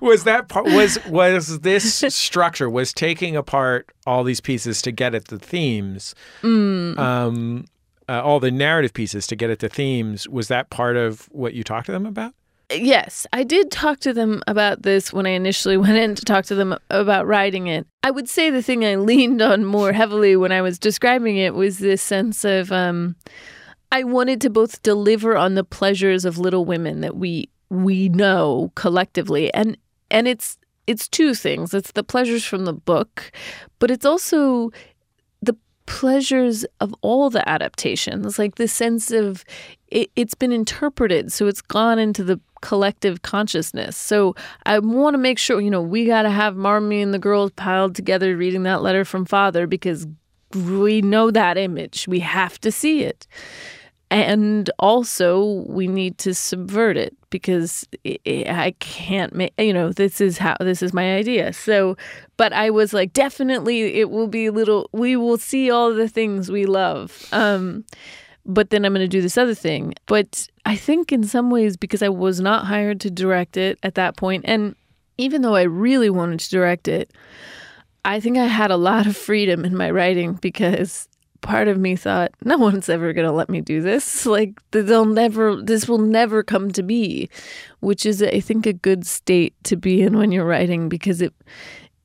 was 0.01 0.23
that 0.25 0.47
part 0.49 0.65
was 0.65 1.03
was 1.07 1.59
this 1.59 1.95
structure 2.09 2.69
was 2.69 2.93
taking 2.93 3.35
apart 3.35 3.91
all 4.05 4.23
these 4.23 4.41
pieces 4.41 4.81
to 4.83 4.91
get 4.91 5.15
at 5.15 5.25
the 5.25 5.39
themes. 5.39 6.13
Mm. 6.41 6.97
Um 6.97 7.65
uh, 8.07 8.21
all 8.21 8.39
the 8.39 8.51
narrative 8.51 8.93
pieces 8.93 9.25
to 9.27 9.35
get 9.35 9.49
at 9.49 9.59
the 9.59 9.69
themes 9.69 10.29
was 10.29 10.47
that 10.47 10.69
part 10.69 10.95
of 10.95 11.27
what 11.31 11.53
you 11.55 11.63
talked 11.63 11.87
to 11.87 11.91
them 11.91 12.05
about? 12.05 12.33
Yes, 12.71 13.27
I 13.31 13.43
did 13.43 13.69
talk 13.69 13.99
to 13.99 14.13
them 14.13 14.41
about 14.47 14.81
this 14.81 15.13
when 15.13 15.25
I 15.25 15.31
initially 15.31 15.77
went 15.85 15.97
in 15.97 16.15
to 16.15 16.25
talk 16.25 16.45
to 16.45 16.55
them 16.55 16.75
about 16.89 17.27
writing 17.27 17.67
it. 17.67 17.85
I 18.03 18.11
would 18.11 18.29
say 18.29 18.49
the 18.49 18.63
thing 18.63 18.83
I 18.85 18.95
leaned 18.95 19.41
on 19.41 19.65
more 19.65 19.91
heavily 19.91 20.35
when 20.35 20.51
I 20.51 20.61
was 20.61 20.79
describing 20.79 21.37
it 21.37 21.53
was 21.53 21.79
this 21.79 22.01
sense 22.01 22.43
of 22.43 22.71
um, 22.71 23.15
I 23.91 24.03
wanted 24.03 24.41
to 24.41 24.49
both 24.49 24.81
deliver 24.83 25.37
on 25.37 25.53
the 25.53 25.63
pleasures 25.63 26.25
of 26.25 26.37
Little 26.37 26.65
Women 26.65 27.01
that 27.01 27.15
we 27.15 27.49
we 27.69 28.09
know 28.09 28.71
collectively, 28.75 29.53
and 29.53 29.77
and 30.11 30.27
it's 30.27 30.57
it's 30.87 31.07
two 31.07 31.33
things. 31.33 31.73
It's 31.73 31.91
the 31.91 32.03
pleasures 32.03 32.45
from 32.45 32.65
the 32.65 32.73
book, 32.73 33.31
but 33.79 33.89
it's 33.89 34.05
also 34.05 34.71
the 35.41 35.55
pleasures 35.85 36.65
of 36.79 36.93
all 37.01 37.29
the 37.29 37.47
adaptations, 37.47 38.37
like 38.37 38.55
the 38.55 38.67
sense 38.67 39.11
of 39.11 39.43
it, 39.87 40.11
it's 40.15 40.35
been 40.35 40.51
interpreted, 40.51 41.31
so 41.31 41.47
it's 41.47 41.61
gone 41.61 41.99
into 41.99 42.23
the 42.23 42.39
collective 42.65 43.21
consciousness. 43.21 43.95
So 43.95 44.35
I 44.65 44.79
want 44.79 45.13
to 45.13 45.19
make 45.19 45.37
sure, 45.37 45.61
you 45.61 45.69
know, 45.69 45.83
we 45.83 46.07
got 46.07 46.23
to 46.23 46.31
have 46.31 46.55
Marmee 46.55 47.03
and 47.03 47.13
the 47.13 47.19
girls 47.19 47.51
piled 47.51 47.93
together 47.93 48.35
reading 48.35 48.63
that 48.63 48.81
letter 48.81 49.05
from 49.05 49.23
father 49.23 49.67
because 49.67 50.07
we 50.55 51.03
know 51.03 51.29
that 51.29 51.59
image. 51.59 52.07
We 52.07 52.21
have 52.21 52.59
to 52.61 52.71
see 52.71 53.03
it. 53.03 53.27
And 54.09 54.69
also, 54.79 55.63
we 55.67 55.87
need 55.87 56.17
to 56.19 56.33
subvert 56.33 56.97
it 56.97 57.15
because 57.29 57.87
I 58.25 58.73
can't 58.79 59.35
make, 59.35 59.53
you 59.59 59.73
know, 59.73 59.91
this 59.91 60.19
is 60.19 60.39
how, 60.39 60.55
this 60.59 60.81
is 60.81 60.91
my 60.91 61.15
idea. 61.15 61.53
So, 61.53 61.97
but 62.37 62.51
I 62.51 62.71
was 62.71 62.93
like, 62.93 63.13
definitely 63.13 63.99
it 63.99 64.09
will 64.09 64.27
be 64.27 64.47
a 64.47 64.51
little, 64.51 64.89
we 64.91 65.15
will 65.15 65.37
see 65.37 65.69
all 65.69 65.93
the 65.93 66.09
things 66.09 66.49
we 66.49 66.65
love. 66.65 67.27
Um, 67.31 67.83
but 68.43 68.69
then 68.69 68.85
I'm 68.85 68.93
going 68.93 69.03
to 69.03 69.07
do 69.07 69.21
this 69.21 69.37
other 69.37 69.55
thing. 69.55 69.93
But 70.07 70.47
I 70.65 70.75
think 70.75 71.11
in 71.11 71.23
some 71.23 71.51
ways, 71.51 71.77
because 71.77 72.01
I 72.01 72.09
was 72.09 72.41
not 72.41 72.65
hired 72.65 72.99
to 73.01 73.11
direct 73.11 73.55
it 73.55 73.77
at 73.83 73.95
that 73.95 74.17
point, 74.17 74.45
and 74.47 74.75
even 75.17 75.41
though 75.41 75.55
I 75.55 75.63
really 75.63 76.09
wanted 76.09 76.39
to 76.39 76.49
direct 76.49 76.87
it, 76.87 77.11
I 78.03 78.19
think 78.19 78.37
I 78.37 78.45
had 78.45 78.71
a 78.71 78.77
lot 78.77 79.07
of 79.07 79.15
freedom 79.15 79.63
in 79.63 79.77
my 79.77 79.89
writing 79.91 80.33
because 80.33 81.07
part 81.41 81.67
of 81.67 81.77
me 81.77 81.95
thought, 81.95 82.31
no 82.43 82.57
one's 82.57 82.89
ever 82.89 83.13
going 83.13 83.27
to 83.27 83.31
let 83.31 83.49
me 83.49 83.61
do 83.61 83.81
this. 83.81 84.25
Like, 84.35 84.59
they'll 84.71 85.05
never, 85.05 85.61
this 85.61 85.87
will 85.87 85.99
never 85.99 86.43
come 86.43 86.71
to 86.71 86.83
be, 86.83 87.29
which 87.79 88.05
is, 88.05 88.21
I 88.21 88.39
think, 88.39 88.65
a 88.65 88.73
good 88.73 89.05
state 89.05 89.53
to 89.65 89.77
be 89.77 90.01
in 90.01 90.17
when 90.17 90.31
you're 90.31 90.45
writing 90.45 90.89
because 90.89 91.21
it, 91.21 91.33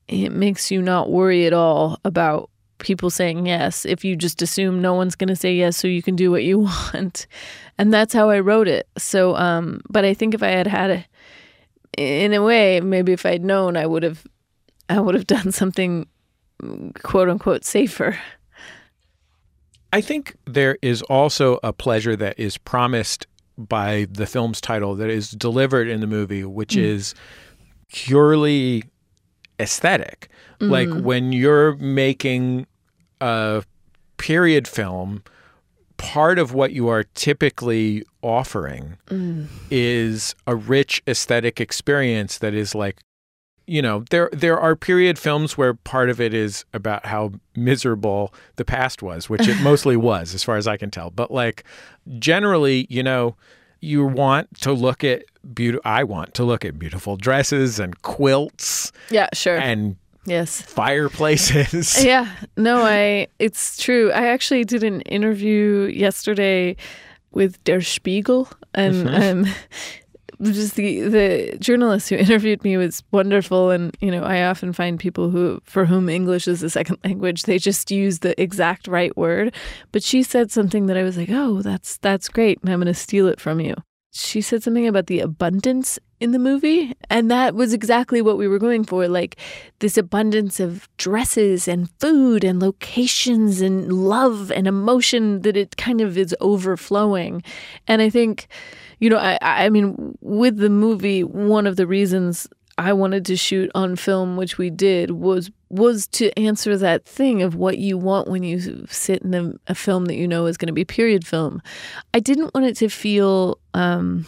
it 0.07 0.31
makes 0.31 0.69
you 0.69 0.81
not 0.81 1.09
worry 1.09 1.45
at 1.47 1.53
all 1.53 1.99
about 2.05 2.50
people 2.81 3.09
saying 3.09 3.45
yes 3.45 3.85
if 3.85 4.03
you 4.03 4.15
just 4.15 4.41
assume 4.41 4.81
no 4.81 4.93
one's 4.93 5.15
going 5.15 5.27
to 5.27 5.35
say 5.35 5.53
yes 5.53 5.77
so 5.77 5.87
you 5.87 6.01
can 6.01 6.15
do 6.15 6.29
what 6.29 6.43
you 6.43 6.59
want 6.93 7.27
and 7.77 7.93
that's 7.93 8.13
how 8.13 8.29
i 8.29 8.39
wrote 8.39 8.67
it 8.67 8.87
so 8.97 9.35
um 9.35 9.81
but 9.89 10.03
i 10.03 10.13
think 10.13 10.33
if 10.33 10.43
i 10.43 10.47
had 10.47 10.67
had 10.67 10.91
a 10.91 11.05
in 11.97 12.33
a 12.33 12.41
way 12.41 12.81
maybe 12.81 13.11
if 13.11 13.25
i'd 13.25 13.43
known 13.43 13.77
i 13.77 13.85
would 13.85 14.03
have 14.03 14.25
i 14.89 14.99
would 14.99 15.15
have 15.15 15.27
done 15.27 15.51
something 15.51 16.07
quote 17.03 17.29
unquote 17.29 17.63
safer 17.63 18.17
i 19.93 20.01
think 20.01 20.35
there 20.45 20.77
is 20.81 21.01
also 21.03 21.59
a 21.63 21.73
pleasure 21.73 22.15
that 22.15 22.37
is 22.39 22.57
promised 22.57 23.27
by 23.57 24.07
the 24.09 24.25
film's 24.25 24.61
title 24.61 24.95
that 24.95 25.09
is 25.09 25.31
delivered 25.31 25.87
in 25.87 26.01
the 26.01 26.07
movie 26.07 26.43
which 26.43 26.75
mm. 26.75 26.81
is 26.81 27.13
purely 27.91 28.83
aesthetic 29.59 30.29
mm. 30.59 30.69
like 30.69 30.89
when 31.03 31.31
you're 31.33 31.75
making 31.75 32.65
a 33.21 33.63
period 34.17 34.67
film, 34.67 35.23
part 35.97 36.39
of 36.39 36.53
what 36.53 36.71
you 36.73 36.87
are 36.87 37.03
typically 37.15 38.03
offering 38.21 38.97
mm. 39.07 39.47
is 39.69 40.35
a 40.47 40.55
rich 40.55 41.01
aesthetic 41.07 41.61
experience 41.61 42.39
that 42.39 42.53
is 42.53 42.73
like 42.73 43.01
you 43.67 43.81
know 43.81 44.03
there 44.09 44.29
there 44.33 44.59
are 44.59 44.75
period 44.75 45.19
films 45.19 45.57
where 45.57 45.73
part 45.73 46.09
of 46.09 46.19
it 46.19 46.33
is 46.33 46.65
about 46.73 47.05
how 47.05 47.31
miserable 47.55 48.33
the 48.55 48.65
past 48.65 49.03
was 49.03 49.29
which 49.29 49.47
it 49.47 49.61
mostly 49.61 49.95
was 49.95 50.33
as 50.33 50.43
far 50.43 50.57
as 50.57 50.67
i 50.67 50.75
can 50.75 50.89
tell 50.89 51.11
but 51.11 51.31
like 51.31 51.63
generally 52.17 52.87
you 52.89 53.03
know 53.03 53.35
you 53.79 54.03
want 54.03 54.47
to 54.59 54.73
look 54.73 55.03
at 55.03 55.23
beautiful 55.53 55.81
i 55.85 56.03
want 56.03 56.33
to 56.33 56.43
look 56.43 56.65
at 56.65 56.79
beautiful 56.79 57.15
dresses 57.15 57.79
and 57.79 58.01
quilts 58.01 58.91
yeah 59.09 59.29
sure 59.33 59.57
and 59.57 59.95
Yes. 60.25 60.61
Fireplaces. 60.61 62.03
Yeah. 62.05 62.27
No, 62.57 62.83
I 62.85 63.27
it's 63.39 63.77
true. 63.81 64.11
I 64.11 64.27
actually 64.27 64.63
did 64.65 64.83
an 64.83 65.01
interview 65.01 65.85
yesterday 65.93 66.75
with 67.31 67.63
Der 67.63 67.81
Spiegel 67.81 68.47
and 68.73 69.07
Mhm. 69.07 69.31
um 69.31 69.53
just 70.51 70.75
the 70.75 71.01
the 71.01 71.57
journalist 71.59 72.09
who 72.09 72.15
interviewed 72.15 72.63
me 72.63 72.75
was 72.77 73.03
wonderful, 73.11 73.69
and 73.71 73.95
you 74.01 74.09
know 74.11 74.23
I 74.23 74.43
often 74.43 74.73
find 74.73 74.99
people 74.99 75.29
who 75.29 75.59
for 75.63 75.85
whom 75.85 76.09
English 76.09 76.47
is 76.47 76.63
a 76.63 76.69
second 76.69 76.97
language 77.05 77.43
they 77.43 77.57
just 77.59 77.91
use 77.91 78.19
the 78.19 78.33
exact 78.41 78.87
right 78.87 79.15
word. 79.17 79.53
But 79.91 80.03
she 80.03 80.23
said 80.23 80.51
something 80.51 80.87
that 80.87 80.97
I 80.97 81.03
was 81.03 81.17
like, 81.17 81.29
oh, 81.31 81.61
that's 81.61 81.97
that's 81.97 82.27
great, 82.29 82.59
and 82.61 82.71
I'm 82.71 82.79
going 82.79 82.93
to 82.93 82.99
steal 82.99 83.27
it 83.27 83.39
from 83.39 83.59
you. 83.59 83.75
She 84.13 84.41
said 84.41 84.61
something 84.63 84.87
about 84.87 85.07
the 85.07 85.19
abundance 85.21 85.99
in 86.21 86.31
the 86.31 86.39
movie, 86.39 86.95
and 87.09 87.29
that 87.31 87.55
was 87.55 87.73
exactly 87.73 88.21
what 88.21 88.37
we 88.37 88.47
were 88.47 88.59
going 88.59 88.83
for, 88.85 89.07
like 89.07 89.37
this 89.79 89.97
abundance 89.97 90.59
of 90.59 90.87
dresses 90.97 91.67
and 91.67 91.89
food 91.99 92.43
and 92.43 92.61
locations 92.61 93.59
and 93.59 93.91
love 93.91 94.51
and 94.51 94.67
emotion 94.67 95.41
that 95.41 95.57
it 95.57 95.75
kind 95.77 95.99
of 95.99 96.17
is 96.17 96.35
overflowing. 96.39 97.43
And 97.87 98.01
I 98.01 98.09
think 98.09 98.47
you 98.99 99.09
know, 99.09 99.17
I, 99.17 99.37
I 99.41 99.69
mean, 99.69 100.15
with 100.21 100.57
the 100.57 100.69
movie, 100.69 101.23
one 101.23 101.65
of 101.65 101.75
the 101.75 101.87
reasons 101.87 102.47
I 102.77 102.93
wanted 102.93 103.25
to 103.25 103.35
shoot 103.35 103.69
on 103.75 103.95
film, 103.95 104.37
which 104.37 104.57
we 104.57 104.69
did, 104.69 105.11
was 105.11 105.51
was 105.69 106.05
to 106.07 106.37
answer 106.37 106.77
that 106.77 107.05
thing 107.05 107.41
of 107.41 107.55
what 107.55 107.77
you 107.77 107.97
want 107.97 108.27
when 108.27 108.43
you 108.43 108.85
sit 108.89 109.21
in 109.23 109.33
a, 109.33 109.53
a 109.67 109.75
film 109.75 110.05
that 110.05 110.15
you 110.15 110.27
know 110.27 110.45
is 110.45 110.57
going 110.57 110.67
to 110.67 110.73
be 110.73 110.85
period 110.85 111.25
film. 111.25 111.61
I 112.13 112.19
didn't 112.19 112.53
want 112.53 112.67
it 112.67 112.75
to 112.77 112.89
feel 112.89 113.57
um, 113.73 114.25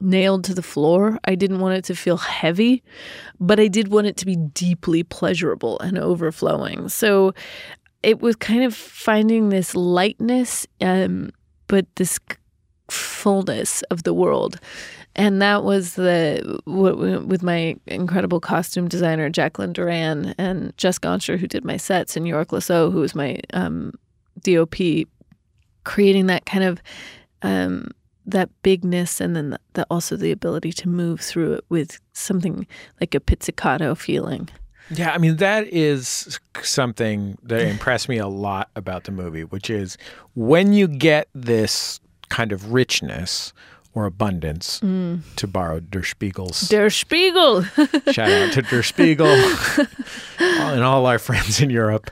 nailed 0.00 0.44
to 0.44 0.54
the 0.54 0.62
floor. 0.62 1.18
I 1.24 1.34
didn't 1.34 1.60
want 1.60 1.76
it 1.76 1.84
to 1.84 1.94
feel 1.94 2.16
heavy, 2.16 2.82
but 3.40 3.60
I 3.60 3.68
did 3.68 3.88
want 3.88 4.06
it 4.06 4.16
to 4.18 4.26
be 4.26 4.36
deeply 4.36 5.02
pleasurable 5.02 5.78
and 5.80 5.98
overflowing. 5.98 6.88
So 6.88 7.34
it 8.02 8.20
was 8.20 8.36
kind 8.36 8.62
of 8.62 8.74
finding 8.74 9.48
this 9.48 9.74
lightness, 9.74 10.66
um, 10.80 11.30
but 11.66 11.86
this 11.96 12.18
fullness 12.88 13.82
of 13.90 14.04
the 14.04 14.14
world. 14.14 14.58
And 15.16 15.42
that 15.42 15.64
was 15.64 15.94
the 15.94 16.60
with 16.64 17.42
my 17.42 17.76
incredible 17.86 18.38
costume 18.38 18.86
designer 18.86 19.28
Jacqueline 19.28 19.72
Durran 19.72 20.32
and 20.38 20.76
Jess 20.76 20.98
Gonchor, 20.98 21.38
who 21.38 21.48
did 21.48 21.64
my 21.64 21.76
sets, 21.76 22.16
and 22.16 22.26
Yorick 22.26 22.52
Le 22.52 22.60
Saux, 22.60 22.92
who 22.92 23.00
was 23.00 23.16
my 23.16 23.40
um, 23.52 23.92
DOP, 24.42 24.76
creating 25.82 26.26
that 26.26 26.46
kind 26.46 26.62
of 26.62 26.80
um, 27.42 27.88
that 28.30 28.50
bigness, 28.62 29.20
and 29.20 29.34
then 29.34 29.50
the, 29.50 29.60
the, 29.74 29.86
also 29.90 30.16
the 30.16 30.32
ability 30.32 30.72
to 30.72 30.88
move 30.88 31.20
through 31.20 31.54
it 31.54 31.64
with 31.68 32.00
something 32.12 32.66
like 33.00 33.14
a 33.14 33.20
pizzicato 33.20 33.94
feeling. 33.94 34.48
Yeah, 34.90 35.12
I 35.12 35.18
mean 35.18 35.36
that 35.36 35.66
is 35.66 36.40
something 36.62 37.36
that 37.42 37.60
impressed 37.60 38.08
me 38.08 38.18
a 38.18 38.26
lot 38.26 38.70
about 38.74 39.04
the 39.04 39.12
movie, 39.12 39.44
which 39.44 39.68
is 39.68 39.98
when 40.34 40.72
you 40.72 40.88
get 40.88 41.28
this 41.34 42.00
kind 42.30 42.52
of 42.52 42.72
richness 42.72 43.52
or 43.98 44.06
abundance, 44.06 44.78
mm. 44.78 45.20
to 45.34 45.48
borrow 45.48 45.80
Der 45.80 46.04
Spiegel's. 46.04 46.68
Der 46.68 46.88
Spiegel! 46.88 47.62
shout 48.12 48.30
out 48.30 48.52
to 48.52 48.62
Der 48.62 48.82
Spiegel 48.82 49.26
and 50.38 50.84
all 50.84 51.04
our 51.06 51.18
friends 51.18 51.60
in 51.60 51.68
Europe. 51.68 52.08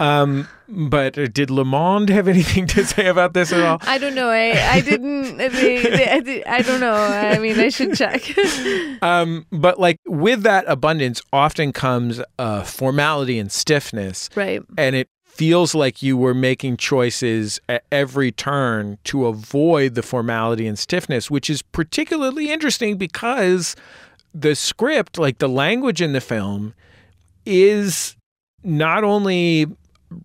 Um, 0.00 0.48
but 0.68 1.14
did 1.32 1.50
Le 1.50 1.64
Monde 1.64 2.08
have 2.08 2.26
anything 2.26 2.66
to 2.68 2.84
say 2.84 3.06
about 3.06 3.32
this 3.32 3.52
at 3.52 3.60
all? 3.60 3.78
I 3.82 3.98
don't 3.98 4.16
know. 4.16 4.28
I, 4.28 4.58
I 4.72 4.80
didn't. 4.80 5.36
They, 5.36 5.82
they, 5.82 6.42
I, 6.44 6.56
I, 6.56 6.62
don't 6.62 6.80
know. 6.80 6.94
I 6.94 7.38
mean, 7.38 7.60
I 7.60 7.68
should 7.68 7.94
check. 7.94 8.22
um, 9.02 9.46
but 9.52 9.78
like 9.78 10.00
with 10.06 10.42
that 10.42 10.64
abundance 10.66 11.22
often 11.32 11.72
comes 11.72 12.20
uh, 12.40 12.64
formality 12.64 13.38
and 13.38 13.52
stiffness. 13.52 14.30
Right. 14.34 14.62
And 14.76 14.96
it 14.96 15.08
feels 15.34 15.74
like 15.74 16.02
you 16.02 16.16
were 16.16 16.34
making 16.34 16.76
choices 16.76 17.60
at 17.68 17.84
every 17.90 18.30
turn 18.30 18.98
to 19.04 19.26
avoid 19.26 19.94
the 19.94 20.02
formality 20.02 20.66
and 20.66 20.78
stiffness, 20.78 21.30
which 21.30 21.48
is 21.48 21.62
particularly 21.62 22.50
interesting 22.50 22.96
because 22.96 23.74
the 24.34 24.54
script, 24.54 25.18
like 25.18 25.38
the 25.38 25.48
language 25.48 26.02
in 26.02 26.12
the 26.12 26.20
film, 26.20 26.74
is 27.46 28.16
not 28.62 29.04
only 29.04 29.66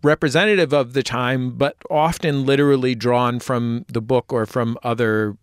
representative 0.04 0.74
of 0.74 0.94
the 0.94 1.04
time, 1.04 1.52
but 1.52 1.76
often 1.90 2.46
literally 2.46 2.96
drawn 2.96 3.40
from 3.40 3.86
the 3.88 4.02
book 4.02 4.34
or 4.34 4.46
from 4.46 4.78
other 4.84 5.38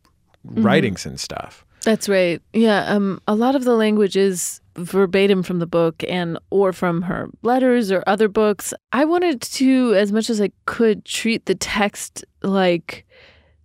mm-hmm. 0.47 0.62
writings 0.62 1.07
and 1.07 1.19
stuff. 1.19 1.64
That's 1.83 2.09
right. 2.09 2.40
Yeah. 2.52 2.85
Um, 2.87 3.21
a 3.26 3.35
lot 3.35 3.54
of 3.54 3.64
the 3.64 3.75
language 3.75 4.16
is 4.16 4.61
verbatim 4.76 5.43
from 5.43 5.58
the 5.58 5.67
book 5.67 6.02
and 6.08 6.39
or 6.50 6.73
from 6.73 7.02
her 7.02 7.28
letters 7.43 7.93
or 7.93 8.02
other 8.06 8.28
books. 8.28 8.73
I 8.93 9.04
wanted 9.04 9.41
to, 9.43 9.95
as 9.95 10.13
much 10.13 10.30
as 10.30 10.41
I 10.41 10.50
could, 10.67 11.04
treat 11.04 11.47
the 11.47 11.54
text 11.54 12.25
like 12.43 13.06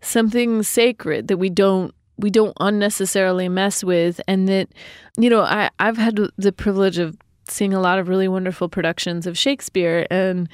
something 0.02 0.64
sacred 0.64 1.28
that 1.28 1.38
we 1.38 1.50
don't 1.50 1.94
we 2.18 2.30
don't 2.30 2.54
unnecessarily 2.60 3.48
mess 3.50 3.84
with 3.84 4.20
and 4.28 4.48
that 4.48 4.70
you 5.18 5.30
know 5.30 5.42
I, 5.42 5.70
i've 5.80 5.98
had 5.98 6.20
the 6.38 6.52
privilege 6.52 6.98
of 6.98 7.18
seeing 7.50 7.74
a 7.74 7.80
lot 7.80 8.00
of 8.00 8.08
really 8.08 8.28
wonderful 8.28 8.70
productions 8.70 9.26
of 9.26 9.38
shakespeare 9.38 10.06
and 10.10 10.50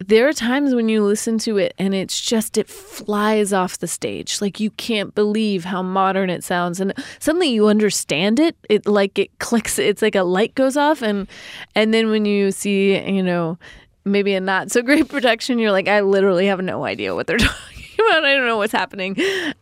there 0.00 0.26
are 0.26 0.32
times 0.32 0.74
when 0.74 0.88
you 0.88 1.04
listen 1.04 1.36
to 1.38 1.58
it 1.58 1.74
and 1.78 1.94
it's 1.94 2.20
just 2.20 2.56
it 2.56 2.68
flies 2.68 3.52
off 3.52 3.78
the 3.78 3.86
stage. 3.86 4.40
Like 4.40 4.58
you 4.58 4.70
can't 4.70 5.14
believe 5.14 5.64
how 5.64 5.82
modern 5.82 6.30
it 6.30 6.42
sounds. 6.42 6.80
And 6.80 6.94
suddenly 7.18 7.48
you 7.48 7.66
understand 7.66 8.40
it 8.40 8.56
it 8.68 8.86
like 8.86 9.18
it 9.18 9.38
clicks 9.38 9.78
it's 9.78 10.00
like 10.00 10.14
a 10.14 10.22
light 10.22 10.54
goes 10.54 10.76
off. 10.76 11.02
And 11.02 11.28
and 11.74 11.92
then 11.92 12.08
when 12.08 12.24
you 12.24 12.50
see 12.50 12.98
you 12.98 13.22
know 13.22 13.58
maybe 14.06 14.34
a 14.34 14.40
not 14.40 14.70
so 14.70 14.80
great 14.80 15.08
production 15.10 15.58
you're 15.58 15.70
like 15.70 15.86
i 15.86 16.00
literally 16.00 16.46
have 16.46 16.62
no 16.62 16.84
idea 16.84 17.14
what 17.14 17.26
they're 17.26 17.38
talking 17.38 17.84
about. 17.98 18.24
I 18.24 18.34
don't 18.34 18.46
know 18.46 18.56
what's 18.56 18.72
happening. 18.72 19.16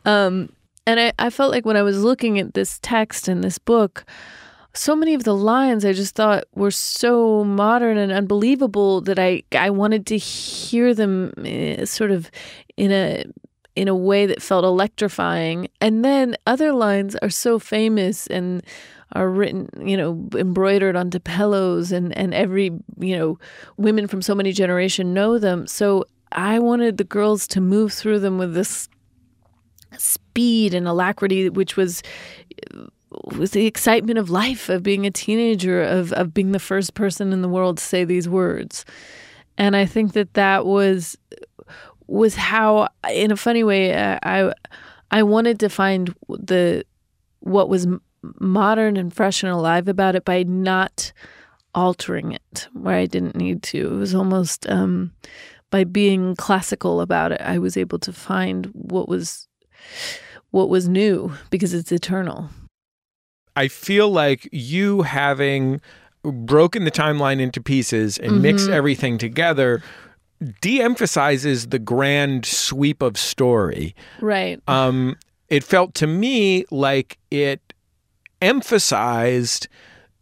Um 0.05 0.51
and 0.87 1.01
i 1.01 1.13
i 1.19 1.31
felt 1.31 1.51
like 1.51 1.67
when 1.67 1.77
i 1.77 1.83
was 1.83 2.03
looking 2.03 2.39
at 2.39 2.55
this 2.55 2.79
text 2.81 3.27
and 3.27 3.43
this 3.43 3.59
book 3.59 4.05
so 4.79 4.95
many 4.95 5.13
of 5.13 5.25
the 5.25 5.35
lines 5.35 5.85
I 5.85 5.93
just 5.93 6.15
thought 6.15 6.45
were 6.55 6.71
so 6.71 7.43
modern 7.43 7.99
and 7.99 8.13
unbelievable 8.13 9.01
that 9.03 9.19
I 9.19 9.43
I 9.53 9.71
wanted 9.71 10.07
to 10.07 10.17
hear 10.17 10.95
them 10.95 11.33
eh, 11.45 11.85
sort 11.85 12.13
of 12.13 12.31
in 12.77 12.93
a 12.93 13.25
in 13.75 13.89
a 13.89 13.95
way 13.95 14.27
that 14.27 14.41
felt 14.41 14.65
electrifying. 14.65 15.69
And 15.81 16.05
then 16.05 16.37
other 16.47 16.73
lines 16.73 17.17
are 17.17 17.31
so 17.31 17.59
famous 17.59 18.29
and 18.29 18.63
are 19.13 19.29
written, 19.29 19.69
you 19.85 19.97
know, 19.97 20.29
embroidered 20.37 20.95
onto 20.95 21.19
pillows 21.19 21.91
and 21.91 22.17
and 22.17 22.33
every, 22.33 22.71
you 23.01 23.17
know, 23.17 23.37
women 23.79 24.07
from 24.07 24.23
so 24.23 24.35
many 24.35 24.53
generations 24.53 25.13
know 25.13 25.41
them. 25.41 25.67
So 25.67 26.05
I 26.31 26.61
wanted 26.61 26.99
the 26.99 27.05
girls 27.05 27.49
to 27.49 27.61
move 27.61 27.93
through 27.93 28.21
them 28.21 28.39
with 28.39 28.55
this 28.55 28.89
speed 29.97 30.73
and 30.73 30.87
alacrity 30.87 31.49
which 31.49 31.77
was 31.77 32.03
was 33.11 33.53
the 33.53 33.67
excitement 33.67 34.19
of 34.19 34.31
life, 34.31 34.69
of 34.69 34.83
being 34.83 35.07
a 35.07 35.11
teenager, 35.11 35.83
of, 35.83 36.13
of 36.13 36.35
being 36.35 36.53
the 36.53 36.59
first 36.59 36.95
person 36.95 37.33
in 37.33 37.43
the 37.43 37.49
world 37.49 37.79
to 37.79 37.85
say 37.85 38.05
these 38.05 38.29
words. 38.29 38.85
And 39.57 39.77
I 39.77 39.87
think 39.87 40.13
that 40.13 40.35
that 40.35 40.67
was 40.67 41.17
was 42.07 42.35
how, 42.35 42.89
in 43.11 43.31
a 43.31 43.37
funny 43.37 43.65
way, 43.65 43.93
uh, 43.93 44.19
I 44.23 44.53
I 45.11 45.23
wanted 45.23 45.61
to 45.61 45.69
find 45.69 46.15
the 46.29 46.85
what 47.41 47.69
was 47.69 47.87
modern 48.41 48.97
and 48.97 49.13
fresh 49.15 49.43
and 49.43 49.53
alive 49.53 49.89
about 49.89 50.17
it 50.17 50.25
by 50.25 50.43
not 50.43 51.13
altering 51.75 52.33
it 52.33 52.69
where 52.73 52.97
I 52.97 53.07
didn't 53.07 53.37
need 53.37 53.63
to. 53.65 53.95
It 53.95 53.99
was 53.99 54.15
almost 54.15 54.69
um, 54.69 55.13
by 55.71 55.85
being 55.85 56.35
classical 56.37 57.01
about 57.01 57.33
it, 57.33 57.41
I 57.41 57.59
was 57.59 57.77
able 57.77 57.99
to 58.01 58.13
find 58.13 58.67
what 58.67 59.09
was 59.09 59.49
what 60.51 60.69
was 60.69 60.89
new 60.89 61.33
because 61.51 61.75
it's 61.75 61.93
eternal. 61.93 62.49
I 63.59 63.67
feel 63.67 64.09
like 64.09 64.49
you 64.53 65.03
having 65.03 65.81
broken 66.23 66.85
the 66.85 66.93
timeline 66.93 67.41
into 67.41 67.61
pieces 67.61 68.17
and 68.17 68.35
mm-hmm. 68.35 68.43
mixed 68.43 68.69
everything 68.69 69.19
together 69.19 69.83
de-emphasizes 70.61 71.67
the 71.67 71.81
grand 71.81 72.47
sweep 72.47 73.03
of 73.03 73.19
story. 73.19 73.97
Right. 74.21 74.61
Um, 74.69 75.17
it 75.49 75.65
felt 75.65 75.95
to 75.95 76.07
me 76.07 76.67
like 76.71 77.19
it 77.33 77.75
emphasized 78.41 79.67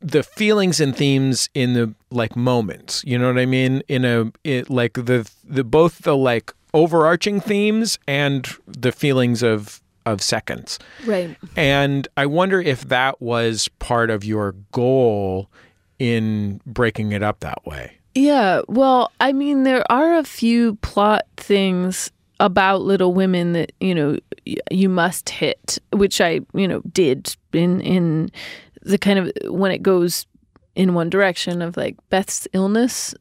the 0.01 0.23
feelings 0.23 0.81
and 0.81 0.97
themes 0.97 1.51
in 1.53 1.75
the 1.75 1.95
like 2.11 2.37
moments. 2.37 3.05
You 3.05 3.19
know 3.19 3.27
what 3.27 3.39
I 3.39 3.45
mean? 3.45 3.83
In 3.87 4.07
a 4.07 4.33
it, 4.45 4.71
like 4.71 4.95
the 4.95 5.31
the 5.45 5.63
both 5.63 5.99
the 5.99 6.17
like 6.17 6.55
overarching 6.73 7.43
themes 7.43 7.99
and 8.09 8.49
the 8.67 8.93
feelings 8.93 9.43
of 9.43 9.83
of 10.07 10.23
seconds. 10.23 10.79
Right. 11.05 11.37
And 11.57 12.09
I 12.17 12.27
wonder 12.27 12.61
if 12.61 12.89
that 12.89 13.21
was 13.21 13.69
part 13.79 14.09
of 14.09 14.25
your 14.25 14.53
goal 14.73 15.51
in 15.99 16.61
breaking 16.65 17.13
it 17.13 17.23
up 17.23 17.41
that 17.41 17.67
way. 17.67 17.99
Yeah. 18.15 18.63
Well, 18.69 19.13
I 19.21 19.33
mean, 19.33 19.65
there 19.65 19.85
are 19.93 20.17
a 20.17 20.25
few 20.25 20.77
plot 20.77 21.27
things 21.37 22.11
about 22.41 22.83
Little 22.83 23.13
Women 23.13 23.53
that, 23.53 23.73
you 23.81 23.95
know, 23.95 24.19
you 24.71 24.89
must 24.89 25.29
hit, 25.29 25.79
which 25.93 26.21
I, 26.21 26.41
you 26.55 26.69
know, 26.69 26.81
did 26.93 27.35
in 27.53 27.81
in 27.81 28.31
the 28.83 28.99
kind 28.99 29.19
of 29.19 29.33
when 29.51 29.73
it 29.73 29.83
goes 29.83 30.27
in 30.75 30.95
one 30.95 31.11
direction 31.11 31.63
of 31.63 31.77
like 31.77 31.97
Beth's 32.11 32.47
illness 32.53 33.15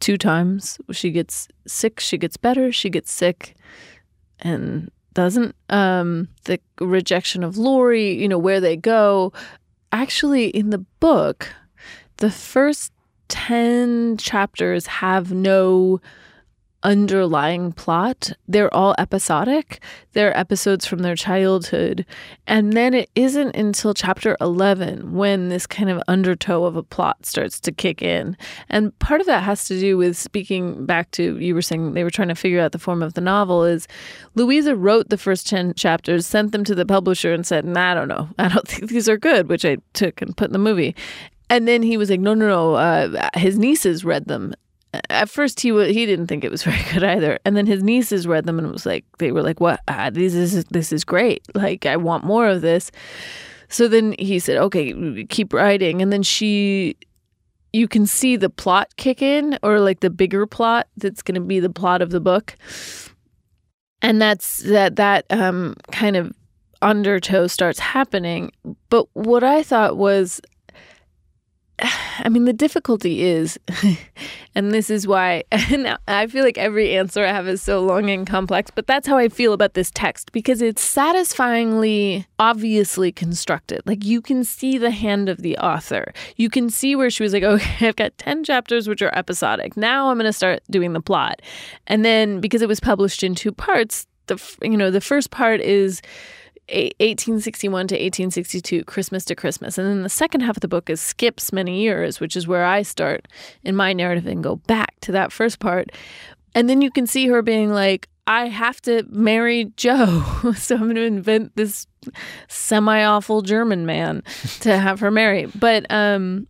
two 0.00 0.16
times. 0.16 0.80
She 0.90 1.10
gets 1.10 1.48
sick, 1.66 2.00
she 2.00 2.16
gets 2.18 2.36
better, 2.36 2.72
she 2.72 2.88
gets 2.88 3.12
sick, 3.12 3.54
and 4.40 4.90
doesn't. 5.14 5.54
Um, 5.68 6.28
the 6.44 6.60
rejection 6.80 7.44
of 7.44 7.56
Laurie, 7.56 8.12
you 8.14 8.28
know, 8.28 8.38
where 8.38 8.60
they 8.60 8.76
go. 8.76 9.32
Actually, 9.92 10.46
in 10.46 10.70
the 10.70 10.84
book, 11.00 11.48
the 12.18 12.30
first 12.30 12.92
10 13.28 14.16
chapters 14.18 14.86
have 14.86 15.32
no 15.32 16.00
underlying 16.82 17.72
plot. 17.72 18.32
They're 18.48 18.72
all 18.74 18.94
episodic. 18.98 19.82
They're 20.12 20.36
episodes 20.36 20.86
from 20.86 21.00
their 21.00 21.16
childhood. 21.16 22.04
And 22.46 22.72
then 22.72 22.94
it 22.94 23.10
isn't 23.14 23.56
until 23.56 23.94
chapter 23.94 24.36
11 24.40 25.14
when 25.14 25.48
this 25.48 25.66
kind 25.66 25.90
of 25.90 26.02
undertow 26.08 26.64
of 26.64 26.76
a 26.76 26.82
plot 26.82 27.24
starts 27.24 27.60
to 27.60 27.72
kick 27.72 28.02
in. 28.02 28.36
And 28.68 28.96
part 28.98 29.20
of 29.20 29.26
that 29.26 29.42
has 29.42 29.66
to 29.66 29.78
do 29.78 29.96
with 29.96 30.16
speaking 30.16 30.84
back 30.86 31.10
to 31.12 31.38
you 31.38 31.54
were 31.54 31.62
saying 31.62 31.94
they 31.94 32.04
were 32.04 32.10
trying 32.10 32.28
to 32.28 32.34
figure 32.34 32.60
out 32.60 32.72
the 32.72 32.78
form 32.78 33.02
of 33.02 33.14
the 33.14 33.20
novel 33.20 33.64
is 33.64 33.86
Louisa 34.34 34.76
wrote 34.76 35.08
the 35.08 35.18
first 35.18 35.48
10 35.48 35.74
chapters, 35.74 36.26
sent 36.26 36.52
them 36.52 36.64
to 36.64 36.74
the 36.74 36.86
publisher 36.86 37.32
and 37.32 37.46
said, 37.46 37.64
nah, 37.64 37.92
I 37.92 37.94
don't 37.94 38.08
know. 38.08 38.28
I 38.38 38.48
don't 38.48 38.68
think 38.68 38.90
these 38.90 39.08
are 39.08 39.16
good, 39.16 39.48
which 39.48 39.64
I 39.64 39.78
took 39.92 40.20
and 40.22 40.36
put 40.36 40.48
in 40.48 40.52
the 40.52 40.58
movie. 40.58 40.94
And 41.48 41.68
then 41.68 41.82
he 41.82 41.96
was 41.98 42.08
like, 42.08 42.20
no, 42.20 42.32
no, 42.32 42.48
no. 42.48 42.74
Uh, 42.74 43.28
his 43.34 43.58
nieces 43.58 44.04
read 44.06 44.24
them 44.24 44.54
at 45.08 45.30
first 45.30 45.60
he 45.60 45.70
he 45.92 46.06
didn't 46.06 46.26
think 46.26 46.44
it 46.44 46.50
was 46.50 46.62
very 46.64 46.82
good 46.92 47.04
either. 47.04 47.38
And 47.44 47.56
then 47.56 47.66
his 47.66 47.82
nieces 47.82 48.26
read 48.26 48.44
them 48.44 48.58
and 48.58 48.66
it 48.66 48.72
was 48.72 48.86
like 48.86 49.04
they 49.18 49.32
were 49.32 49.42
like 49.42 49.60
what? 49.60 49.80
Ah, 49.88 50.10
this 50.10 50.34
is 50.34 50.64
this 50.66 50.92
is 50.92 51.04
great. 51.04 51.42
Like 51.54 51.86
i 51.86 51.96
want 51.96 52.24
more 52.24 52.46
of 52.46 52.60
this. 52.62 52.90
So 53.68 53.88
then 53.88 54.14
he 54.18 54.38
said 54.38 54.58
okay 54.58 55.24
keep 55.24 55.52
writing. 55.52 56.02
And 56.02 56.12
then 56.12 56.22
she 56.22 56.96
you 57.72 57.88
can 57.88 58.06
see 58.06 58.36
the 58.36 58.50
plot 58.50 58.94
kick 58.96 59.22
in 59.22 59.58
or 59.62 59.80
like 59.80 60.00
the 60.00 60.10
bigger 60.10 60.46
plot 60.46 60.88
that's 60.98 61.22
going 61.22 61.36
to 61.36 61.40
be 61.40 61.58
the 61.58 61.70
plot 61.70 62.02
of 62.02 62.10
the 62.10 62.20
book. 62.20 62.54
And 64.02 64.20
that's 64.20 64.58
that 64.58 64.96
that 64.96 65.24
um 65.30 65.74
kind 65.90 66.16
of 66.16 66.32
undertow 66.82 67.46
starts 67.46 67.78
happening. 67.78 68.50
But 68.90 69.06
what 69.14 69.42
i 69.44 69.62
thought 69.62 69.96
was 69.96 70.40
I 72.18 72.28
mean, 72.28 72.44
the 72.44 72.52
difficulty 72.52 73.22
is, 73.22 73.58
and 74.54 74.72
this 74.72 74.90
is 74.90 75.06
why 75.06 75.44
I 75.52 76.26
feel 76.26 76.44
like 76.44 76.58
every 76.58 76.96
answer 76.96 77.24
I 77.24 77.28
have 77.28 77.48
is 77.48 77.62
so 77.62 77.80
long 77.80 78.10
and 78.10 78.26
complex, 78.26 78.70
but 78.74 78.86
that's 78.86 79.06
how 79.06 79.16
I 79.16 79.28
feel 79.28 79.52
about 79.52 79.74
this 79.74 79.90
text 79.90 80.32
because 80.32 80.62
it's 80.62 80.82
satisfyingly 80.82 82.26
obviously 82.38 83.12
constructed. 83.12 83.82
Like 83.86 84.04
you 84.04 84.20
can 84.20 84.44
see 84.44 84.78
the 84.78 84.90
hand 84.90 85.28
of 85.28 85.42
the 85.42 85.56
author. 85.58 86.12
You 86.36 86.48
can 86.48 86.70
see 86.70 86.94
where 86.96 87.10
she 87.10 87.22
was 87.22 87.32
like, 87.32 87.42
okay, 87.42 87.88
I've 87.88 87.96
got 87.96 88.16
10 88.18 88.44
chapters 88.44 88.88
which 88.88 89.02
are 89.02 89.14
episodic. 89.16 89.76
Now 89.76 90.10
I'm 90.10 90.16
going 90.16 90.28
to 90.28 90.32
start 90.32 90.62
doing 90.70 90.92
the 90.92 91.00
plot. 91.00 91.42
And 91.86 92.04
then 92.04 92.40
because 92.40 92.62
it 92.62 92.68
was 92.68 92.80
published 92.80 93.22
in 93.22 93.34
two 93.34 93.52
parts, 93.52 94.06
the 94.26 94.40
you 94.62 94.76
know, 94.76 94.90
the 94.90 95.00
first 95.00 95.30
part 95.30 95.60
is 95.60 96.00
1861 96.72 97.88
to 97.88 97.94
1862, 97.94 98.84
Christmas 98.84 99.24
to 99.26 99.34
Christmas. 99.34 99.78
And 99.78 99.86
then 99.86 100.02
the 100.02 100.08
second 100.08 100.40
half 100.40 100.56
of 100.56 100.60
the 100.60 100.68
book 100.68 100.88
is 100.88 101.00
skips 101.00 101.52
many 101.52 101.80
years, 101.80 102.20
which 102.20 102.36
is 102.36 102.46
where 102.46 102.64
I 102.64 102.82
start 102.82 103.28
in 103.62 103.76
my 103.76 103.92
narrative 103.92 104.26
and 104.26 104.42
go 104.42 104.56
back 104.56 104.98
to 105.02 105.12
that 105.12 105.32
first 105.32 105.58
part. 105.58 105.90
And 106.54 106.68
then 106.68 106.82
you 106.82 106.90
can 106.90 107.06
see 107.06 107.26
her 107.28 107.42
being 107.42 107.70
like, 107.70 108.08
I 108.26 108.46
have 108.48 108.80
to 108.82 109.04
marry 109.08 109.72
Jo. 109.76 110.22
so 110.56 110.76
I'm 110.76 110.82
going 110.82 110.94
to 110.96 111.02
invent 111.02 111.56
this 111.56 111.86
semi 112.48 113.02
awful 113.02 113.42
German 113.42 113.86
man 113.86 114.22
to 114.60 114.78
have 114.78 115.00
her 115.00 115.10
marry. 115.10 115.46
But 115.46 115.86
um, 115.90 116.46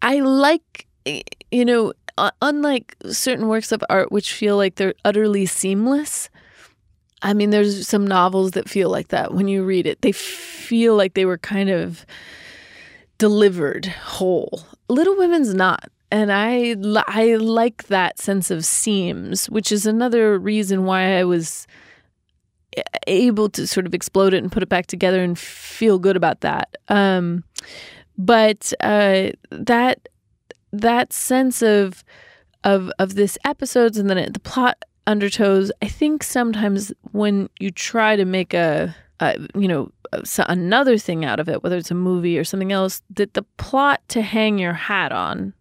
I 0.00 0.20
like, 0.20 0.86
you 1.50 1.64
know, 1.64 1.92
unlike 2.40 2.96
certain 3.10 3.48
works 3.48 3.72
of 3.72 3.82
art 3.88 4.12
which 4.12 4.32
feel 4.32 4.56
like 4.56 4.76
they're 4.76 4.94
utterly 5.04 5.46
seamless, 5.46 6.28
I 7.22 7.34
mean, 7.34 7.50
there's 7.50 7.86
some 7.86 8.06
novels 8.06 8.52
that 8.52 8.68
feel 8.68 8.90
like 8.90 9.08
that 9.08 9.32
when 9.32 9.48
you 9.48 9.64
read 9.64 9.86
it. 9.86 10.02
They 10.02 10.12
feel 10.12 10.96
like 10.96 11.14
they 11.14 11.24
were 11.24 11.38
kind 11.38 11.70
of 11.70 12.04
delivered 13.18 13.86
whole. 13.86 14.64
Little 14.88 15.16
Women's 15.16 15.54
not. 15.54 15.88
And 16.10 16.30
I, 16.30 16.76
I 17.06 17.36
like 17.36 17.84
that 17.84 18.18
sense 18.18 18.50
of 18.50 18.66
seams, 18.66 19.48
which 19.48 19.72
is 19.72 19.86
another 19.86 20.38
reason 20.38 20.84
why 20.84 21.18
I 21.18 21.24
was 21.24 21.66
able 23.06 23.48
to 23.50 23.66
sort 23.66 23.86
of 23.86 23.94
explode 23.94 24.34
it 24.34 24.42
and 24.42 24.52
put 24.52 24.62
it 24.62 24.68
back 24.68 24.86
together 24.86 25.22
and 25.22 25.38
feel 25.38 25.98
good 25.98 26.16
about 26.16 26.40
that. 26.40 26.76
Um, 26.88 27.44
but 28.18 28.72
uh, 28.80 29.30
that 29.50 30.08
that 30.72 31.12
sense 31.12 31.62
of 31.62 32.04
of 32.64 32.90
of 32.98 33.14
this 33.14 33.38
episodes 33.44 33.98
and 33.98 34.08
then 34.08 34.18
it, 34.18 34.34
the 34.34 34.40
plot 34.40 34.82
undertows. 35.06 35.70
I 35.80 35.88
think 35.88 36.22
sometimes 36.22 36.92
when 37.12 37.48
you 37.58 37.70
try 37.70 38.16
to 38.16 38.24
make 38.24 38.54
a, 38.54 38.94
a 39.20 39.38
you 39.54 39.68
know, 39.68 39.90
another 40.38 40.98
thing 40.98 41.24
out 41.24 41.40
of 41.40 41.48
it, 41.48 41.62
whether 41.62 41.76
it's 41.76 41.90
a 41.90 41.94
movie 41.94 42.38
or 42.38 42.44
something 42.44 42.72
else, 42.72 43.02
that 43.10 43.34
the 43.34 43.44
plot 43.56 44.00
to 44.08 44.22
hang 44.22 44.58
your 44.58 44.74
hat 44.74 45.12
on 45.12 45.54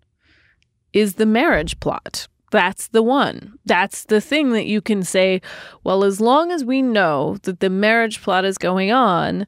is 0.94 1.16
the 1.16 1.26
marriage 1.26 1.80
plot. 1.80 2.28
That's 2.52 2.90
the 2.90 3.02
one. 3.02 3.58
That's 3.66 4.04
the 4.06 4.20
thing 4.20 4.52
that 4.52 4.66
you 4.66 4.82
can 4.82 5.04
say, 5.04 5.42
well, 5.86 6.04
as 6.04 6.20
long 6.20 6.52
as 6.52 6.66
we 6.66 6.82
know 6.82 7.38
that 7.44 7.62
the 7.62 7.70
marriage 7.70 8.22
plot 8.22 8.44
is 8.44 8.58
going 8.58 8.92
on, 8.92 9.48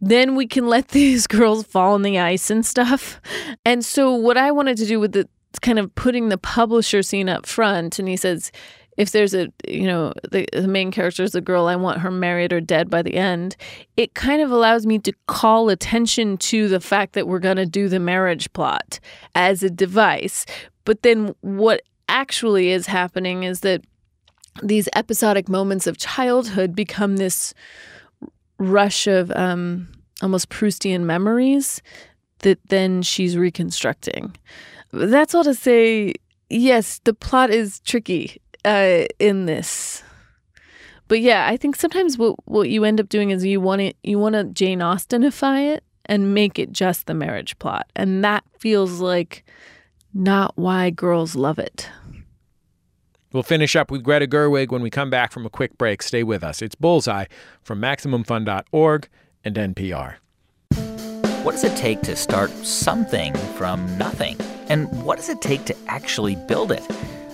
then 0.00 0.34
we 0.34 0.46
can 0.46 0.66
let 0.66 0.88
these 0.88 1.26
girls 1.26 1.64
fall 1.64 1.94
in 1.94 2.02
the 2.02 2.18
ice 2.18 2.50
and 2.50 2.66
stuff. 2.66 3.20
And 3.64 3.84
so, 3.84 4.12
what 4.12 4.36
I 4.36 4.50
wanted 4.50 4.76
to 4.78 4.86
do 4.86 4.98
with 4.98 5.12
the 5.12 5.28
kind 5.62 5.78
of 5.78 5.94
putting 5.94 6.28
the 6.28 6.38
publisher 6.38 7.02
scene 7.02 7.28
up 7.28 7.46
front, 7.46 7.98
and 7.98 8.08
he 8.08 8.16
says, 8.16 8.52
if 8.98 9.12
there's 9.12 9.32
a 9.32 9.48
you 9.66 9.86
know 9.86 10.12
the, 10.30 10.46
the 10.52 10.68
main 10.68 10.90
character 10.90 11.22
is 11.22 11.34
a 11.34 11.40
girl 11.40 11.66
i 11.66 11.76
want 11.76 12.00
her 12.00 12.10
married 12.10 12.52
or 12.52 12.60
dead 12.60 12.90
by 12.90 13.00
the 13.00 13.14
end 13.14 13.56
it 13.96 14.14
kind 14.14 14.42
of 14.42 14.50
allows 14.50 14.84
me 14.84 14.98
to 14.98 15.12
call 15.26 15.70
attention 15.70 16.36
to 16.36 16.68
the 16.68 16.80
fact 16.80 17.14
that 17.14 17.26
we're 17.26 17.38
going 17.38 17.56
to 17.56 17.66
do 17.66 17.88
the 17.88 18.00
marriage 18.00 18.52
plot 18.52 19.00
as 19.34 19.62
a 19.62 19.70
device. 19.70 20.46
But 20.84 21.02
then 21.02 21.34
what 21.40 21.82
actually 22.08 22.70
is 22.70 22.86
happening 22.86 23.42
is 23.42 23.60
that 23.60 23.82
these 24.62 24.88
episodic 24.94 25.48
moments 25.48 25.86
of 25.86 25.98
childhood 25.98 26.74
become 26.74 27.16
this 27.16 27.54
rush 28.58 29.06
of 29.06 29.30
um, 29.32 29.88
almost 30.22 30.48
proustian 30.48 31.02
memories 31.02 31.82
that 32.40 32.58
then 32.68 33.02
she's 33.02 33.36
reconstructing. 33.36 34.36
That's 34.92 35.34
all 35.34 35.44
to 35.44 35.54
say 35.54 36.14
yes 36.50 37.00
the 37.04 37.12
plot 37.12 37.50
is 37.50 37.80
tricky 37.80 38.40
uh, 38.68 39.06
in 39.18 39.46
this. 39.46 40.02
But 41.08 41.20
yeah, 41.20 41.46
I 41.48 41.56
think 41.56 41.74
sometimes 41.74 42.18
what 42.18 42.36
what 42.46 42.68
you 42.68 42.84
end 42.84 43.00
up 43.00 43.08
doing 43.08 43.30
is 43.30 43.44
you 43.44 43.60
want 43.60 43.80
it 43.80 43.96
you 44.02 44.18
want 44.18 44.34
to 44.34 44.44
Jane 44.44 44.80
Austenify 44.80 45.74
it 45.74 45.84
and 46.04 46.34
make 46.34 46.58
it 46.58 46.70
just 46.70 47.06
the 47.06 47.14
marriage 47.14 47.58
plot, 47.58 47.90
and 47.96 48.22
that 48.22 48.44
feels 48.58 49.00
like 49.00 49.44
not 50.12 50.52
why 50.56 50.90
girls 50.90 51.34
love 51.34 51.58
it. 51.58 51.88
We'll 53.32 53.42
finish 53.42 53.76
up 53.76 53.90
with 53.90 54.02
Greta 54.02 54.26
Gerwig 54.26 54.70
when 54.70 54.82
we 54.82 54.90
come 54.90 55.10
back 55.10 55.32
from 55.32 55.44
a 55.44 55.50
quick 55.50 55.76
break. 55.76 56.02
Stay 56.02 56.22
with 56.22 56.42
us. 56.42 56.62
It's 56.62 56.74
Bullseye 56.74 57.26
from 57.62 57.80
MaximumFun.org 57.80 59.08
and 59.44 59.54
NPR. 59.54 60.16
What 61.42 61.52
does 61.52 61.64
it 61.64 61.76
take 61.76 62.00
to 62.02 62.16
start 62.16 62.50
something 62.50 63.34
from 63.56 63.98
nothing? 63.98 64.36
And 64.70 65.04
what 65.04 65.16
does 65.16 65.28
it 65.28 65.42
take 65.42 65.66
to 65.66 65.76
actually 65.88 66.36
build 66.36 66.72
it? 66.72 66.82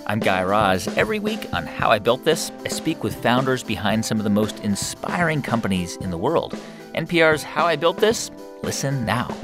I'm 0.06 0.18
Guy 0.18 0.42
Raz. 0.42 0.86
Every 0.98 1.18
week 1.18 1.48
on 1.54 1.66
How 1.66 1.90
I 1.90 1.98
Built 1.98 2.24
This, 2.26 2.52
I 2.64 2.68
speak 2.68 3.02
with 3.02 3.14
founders 3.22 3.62
behind 3.62 4.04
some 4.04 4.18
of 4.18 4.24
the 4.24 4.30
most 4.30 4.60
inspiring 4.60 5.40
companies 5.40 5.96
in 5.96 6.10
the 6.10 6.18
world. 6.18 6.54
NPR's 6.94 7.42
How 7.42 7.64
I 7.64 7.76
Built 7.76 7.96
This? 7.96 8.30
Listen 8.62 9.06
now. 9.06 9.34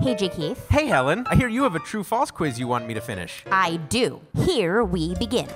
Hey, 0.00 0.14
J. 0.14 0.28
Keith. 0.28 0.68
Hey, 0.68 0.84
Helen. 0.86 1.26
I 1.30 1.36
hear 1.36 1.48
you 1.48 1.62
have 1.62 1.76
a 1.76 1.78
true 1.78 2.04
false 2.04 2.30
quiz 2.30 2.58
you 2.60 2.68
want 2.68 2.86
me 2.86 2.92
to 2.92 3.00
finish. 3.00 3.42
I 3.50 3.76
do. 3.88 4.20
Here 4.36 4.84
we 4.84 5.14
begin. 5.14 5.48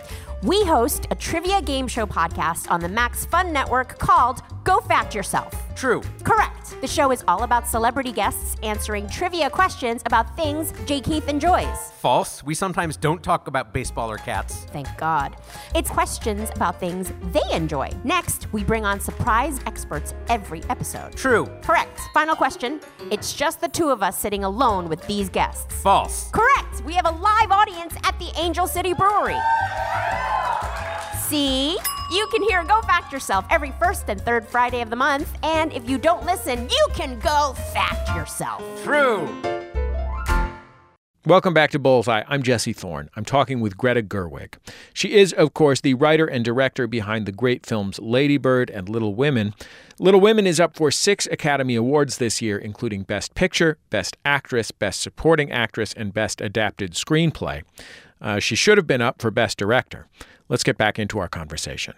We 0.42 0.64
host 0.64 1.06
a 1.10 1.14
trivia 1.14 1.60
game 1.60 1.86
show 1.86 2.06
podcast 2.06 2.70
on 2.70 2.80
the 2.80 2.88
Max 2.88 3.26
Fun 3.26 3.52
Network 3.52 3.98
called 3.98 4.40
Go 4.68 4.80
Fact 4.80 5.14
Yourself. 5.14 5.54
True. 5.74 6.02
Correct. 6.24 6.78
The 6.82 6.86
show 6.86 7.10
is 7.10 7.24
all 7.26 7.42
about 7.44 7.66
celebrity 7.66 8.12
guests 8.12 8.54
answering 8.62 9.08
trivia 9.08 9.48
questions 9.48 10.02
about 10.04 10.36
things 10.36 10.74
J. 10.84 11.00
Keith 11.00 11.26
enjoys. 11.26 11.90
False. 12.00 12.44
We 12.44 12.54
sometimes 12.54 12.98
don't 12.98 13.22
talk 13.22 13.48
about 13.48 13.72
baseball 13.72 14.10
or 14.10 14.18
cats. 14.18 14.66
Thank 14.66 14.86
God. 14.98 15.36
It's 15.74 15.88
questions 15.88 16.50
about 16.54 16.78
things 16.78 17.14
they 17.32 17.50
enjoy. 17.50 17.88
Next, 18.04 18.52
we 18.52 18.62
bring 18.62 18.84
on 18.84 19.00
surprise 19.00 19.58
experts 19.64 20.12
every 20.28 20.62
episode. 20.68 21.16
True. 21.16 21.46
Correct. 21.62 21.98
Final 22.12 22.36
question. 22.36 22.78
It's 23.10 23.32
just 23.32 23.62
the 23.62 23.68
two 23.68 23.88
of 23.88 24.02
us 24.02 24.18
sitting 24.18 24.44
alone 24.44 24.90
with 24.90 25.00
these 25.06 25.30
guests. 25.30 25.74
False. 25.76 26.28
Correct. 26.30 26.82
We 26.84 26.92
have 26.92 27.06
a 27.06 27.10
live 27.10 27.50
audience 27.50 27.94
at 28.04 28.18
the 28.18 28.30
Angel 28.36 28.66
City 28.66 28.92
Brewery. 28.92 29.38
See? 31.28 31.76
You 32.10 32.26
can 32.32 32.42
hear 32.42 32.64
Go 32.64 32.80
Fact 32.80 33.12
Yourself 33.12 33.44
every 33.50 33.70
first 33.72 34.08
and 34.08 34.18
third 34.18 34.48
Friday 34.48 34.80
of 34.80 34.88
the 34.88 34.96
month. 34.96 35.36
And 35.42 35.74
if 35.74 35.86
you 35.86 35.98
don't 35.98 36.24
listen, 36.24 36.66
you 36.70 36.86
can 36.94 37.18
go 37.18 37.52
fact 37.74 38.08
yourself. 38.16 38.62
True. 38.82 39.28
Welcome 41.26 41.52
back 41.52 41.70
to 41.72 41.78
Bullseye. 41.78 42.22
I'm 42.28 42.42
Jesse 42.42 42.72
Thorn. 42.72 43.10
I'm 43.14 43.26
talking 43.26 43.60
with 43.60 43.76
Greta 43.76 44.00
Gerwig. 44.00 44.54
She 44.94 45.12
is, 45.12 45.34
of 45.34 45.52
course, 45.52 45.82
the 45.82 45.92
writer 45.92 46.24
and 46.24 46.42
director 46.42 46.86
behind 46.86 47.26
the 47.26 47.32
great 47.32 47.66
films 47.66 47.98
Lady 47.98 48.38
Bird 48.38 48.70
and 48.70 48.88
Little 48.88 49.14
Women. 49.14 49.52
Little 49.98 50.22
Women 50.22 50.46
is 50.46 50.58
up 50.58 50.74
for 50.74 50.90
six 50.90 51.26
Academy 51.26 51.74
Awards 51.74 52.16
this 52.16 52.40
year, 52.40 52.56
including 52.56 53.02
Best 53.02 53.34
Picture, 53.34 53.76
Best 53.90 54.16
Actress, 54.24 54.70
Best 54.70 55.02
Supporting 55.02 55.52
Actress, 55.52 55.92
and 55.92 56.14
Best 56.14 56.40
Adapted 56.40 56.92
Screenplay. 56.92 57.64
Uh, 58.20 58.38
she 58.38 58.54
should 58.56 58.78
have 58.78 58.86
been 58.86 59.00
up 59.00 59.20
for 59.20 59.30
Best 59.30 59.58
Director. 59.58 60.06
Let's 60.48 60.62
get 60.62 60.76
back 60.78 60.98
into 60.98 61.18
our 61.18 61.28
conversation. 61.28 61.94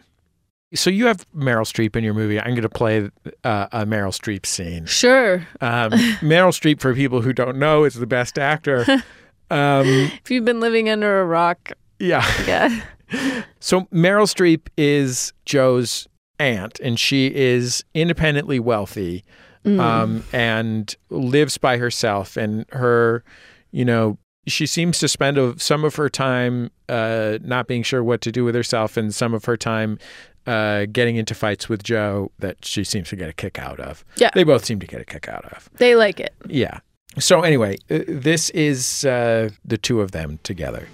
So 0.74 0.88
you 0.88 1.06
have 1.06 1.26
Meryl 1.32 1.64
Streep 1.66 1.96
in 1.96 2.04
your 2.04 2.14
movie. 2.14 2.38
I'm 2.38 2.50
going 2.50 2.62
to 2.62 2.68
play 2.68 3.10
uh, 3.42 3.66
a 3.72 3.84
Meryl 3.86 4.12
Streep 4.12 4.46
scene. 4.46 4.86
Sure. 4.86 5.46
Um, 5.60 5.90
Meryl 6.20 6.52
Streep, 6.52 6.80
for 6.80 6.94
people 6.94 7.22
who 7.22 7.32
don't 7.32 7.58
know, 7.58 7.84
is 7.84 7.94
the 7.94 8.06
best 8.06 8.38
actor. 8.38 8.84
Um, 9.52 9.84
If 9.88 10.30
you've 10.30 10.44
been 10.44 10.60
living 10.60 10.88
under 10.88 11.20
a 11.20 11.24
rock, 11.24 11.72
yeah. 11.98 12.24
yeah. 12.46 12.82
So 13.58 13.80
Meryl 13.86 14.32
Streep 14.32 14.68
is 14.76 15.32
Jo's 15.44 16.06
aunt, 16.38 16.78
and 16.78 17.00
she 17.00 17.34
is 17.34 17.82
independently 17.92 18.60
wealthy 18.60 19.24
um, 19.64 20.22
and 20.32 20.94
lives 21.08 21.58
by 21.58 21.78
herself. 21.78 22.36
And 22.36 22.64
her, 22.70 23.24
you 23.72 23.84
know, 23.84 24.18
she 24.46 24.66
seems 24.66 24.98
to 24.98 25.08
spend 25.08 25.38
a, 25.38 25.58
some 25.58 25.84
of 25.84 25.96
her 25.96 26.08
time 26.08 26.70
uh, 26.88 27.38
not 27.42 27.66
being 27.66 27.82
sure 27.82 28.02
what 28.02 28.20
to 28.22 28.32
do 28.32 28.44
with 28.44 28.54
herself, 28.54 28.96
and 28.96 29.14
some 29.14 29.34
of 29.34 29.44
her 29.44 29.56
time 29.56 29.98
uh, 30.46 30.86
getting 30.90 31.16
into 31.16 31.34
fights 31.34 31.68
with 31.68 31.82
Jo 31.82 32.30
that 32.38 32.64
she 32.64 32.84
seems 32.84 33.08
to 33.10 33.16
get 33.16 33.28
a 33.28 33.32
kick 33.32 33.58
out 33.58 33.80
of. 33.80 34.04
Yeah. 34.16 34.30
They 34.34 34.44
both 34.44 34.64
seem 34.64 34.80
to 34.80 34.86
get 34.86 35.00
a 35.00 35.04
kick 35.04 35.28
out 35.28 35.44
of. 35.46 35.68
They 35.74 35.94
like 35.94 36.20
it. 36.20 36.34
Yeah. 36.46 36.80
So 37.18 37.42
anyway, 37.42 37.76
uh, 37.90 38.00
this 38.06 38.50
is 38.50 39.04
uh, 39.04 39.50
the 39.64 39.76
two 39.76 40.00
of 40.00 40.12
them 40.12 40.38
together. 40.42 40.88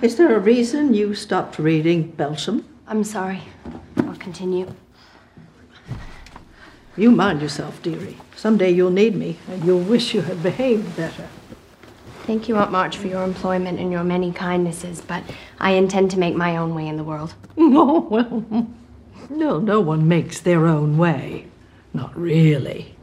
Is 0.00 0.16
there 0.16 0.36
a 0.36 0.38
reason 0.38 0.94
you 0.94 1.14
stopped 1.14 1.58
reading 1.58 2.12
Belsham? 2.12 2.64
I'm 2.86 3.02
sorry. 3.02 3.42
I'll 3.96 4.14
continue. 4.16 4.72
You 6.96 7.10
mind 7.10 7.42
yourself, 7.42 7.82
dearie. 7.82 8.16
Someday 8.36 8.70
you'll 8.70 8.90
need 8.90 9.14
me, 9.16 9.38
and 9.48 9.64
you'll 9.64 9.80
wish 9.80 10.14
you 10.14 10.22
had 10.22 10.42
behaved 10.42 10.96
better. 10.96 11.28
Thank 12.28 12.46
you, 12.46 12.58
Aunt 12.58 12.70
March, 12.70 12.98
for 12.98 13.06
your 13.06 13.24
employment 13.24 13.80
and 13.80 13.90
your 13.90 14.04
many 14.04 14.32
kindnesses, 14.32 15.00
but 15.00 15.22
I 15.58 15.70
intend 15.70 16.10
to 16.10 16.18
make 16.18 16.34
my 16.34 16.58
own 16.58 16.74
way 16.74 16.86
in 16.86 16.98
the 16.98 17.02
world. 17.02 17.34
Oh, 17.56 18.00
well, 18.00 18.66
no, 19.30 19.58
no 19.58 19.80
one 19.80 20.06
makes 20.06 20.38
their 20.38 20.66
own 20.66 20.98
way. 20.98 21.46
Not 21.94 22.14
really. 22.14 22.94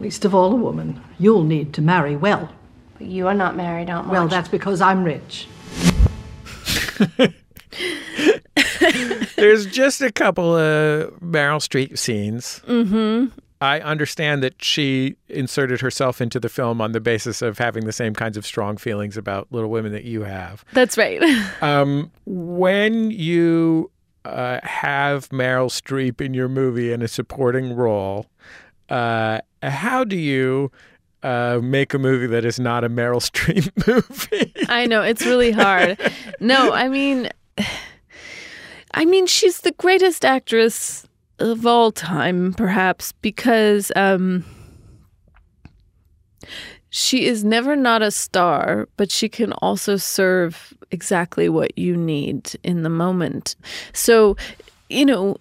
Least 0.00 0.24
of 0.24 0.34
all 0.34 0.52
a 0.52 0.56
woman. 0.56 1.00
You'll 1.20 1.44
need 1.44 1.72
to 1.74 1.82
marry 1.82 2.16
well. 2.16 2.50
But 2.98 3.06
you 3.06 3.28
are 3.28 3.34
not 3.34 3.54
married, 3.54 3.90
Aunt 3.90 4.08
March. 4.08 4.12
Well, 4.12 4.26
that's 4.26 4.48
because 4.48 4.80
I'm 4.80 5.04
rich. 5.04 5.46
There's 9.36 9.66
just 9.66 10.02
a 10.02 10.10
couple 10.10 10.56
of 10.56 11.12
Meryl 11.20 11.60
Streep 11.60 11.96
scenes. 11.96 12.60
Mm-hmm. 12.66 13.38
I 13.64 13.80
understand 13.80 14.42
that 14.42 14.62
she 14.62 15.16
inserted 15.28 15.80
herself 15.80 16.20
into 16.20 16.38
the 16.38 16.48
film 16.48 16.80
on 16.80 16.92
the 16.92 17.00
basis 17.00 17.40
of 17.40 17.58
having 17.58 17.86
the 17.86 17.92
same 17.92 18.14
kinds 18.14 18.36
of 18.36 18.44
strong 18.44 18.76
feelings 18.76 19.16
about 19.16 19.48
Little 19.50 19.70
Women 19.70 19.92
that 19.92 20.04
you 20.04 20.22
have. 20.22 20.64
That's 20.72 20.96
right. 20.98 21.22
Um, 21.62 22.10
when 22.26 23.10
you 23.10 23.90
uh, 24.24 24.60
have 24.62 25.28
Meryl 25.30 25.70
Streep 25.70 26.20
in 26.20 26.34
your 26.34 26.48
movie 26.48 26.92
in 26.92 27.00
a 27.00 27.08
supporting 27.08 27.74
role, 27.74 28.26
uh, 28.90 29.40
how 29.62 30.04
do 30.04 30.16
you 30.16 30.70
uh, 31.22 31.60
make 31.62 31.94
a 31.94 31.98
movie 31.98 32.26
that 32.26 32.44
is 32.44 32.60
not 32.60 32.84
a 32.84 32.90
Meryl 32.90 33.22
Streep 33.30 33.70
movie? 33.86 34.52
I 34.68 34.86
know 34.86 35.00
it's 35.02 35.24
really 35.24 35.52
hard. 35.52 35.98
No, 36.40 36.72
I 36.72 36.88
mean, 36.88 37.30
I 38.94 39.04
mean, 39.06 39.26
she's 39.26 39.62
the 39.62 39.72
greatest 39.72 40.24
actress 40.24 41.06
of 41.38 41.66
all 41.66 41.92
time, 41.92 42.54
perhaps, 42.54 43.12
because 43.20 43.90
um, 43.96 44.44
she 46.90 47.26
is 47.26 47.44
never 47.44 47.74
not 47.76 48.02
a 48.02 48.10
star, 48.10 48.88
but 48.96 49.10
she 49.10 49.28
can 49.28 49.52
also 49.54 49.96
serve 49.96 50.72
exactly 50.90 51.48
what 51.48 51.76
you 51.76 51.96
need 51.96 52.52
in 52.62 52.82
the 52.82 52.88
moment. 52.88 53.56
So, 53.92 54.36
you 54.88 55.04
know, 55.04 55.36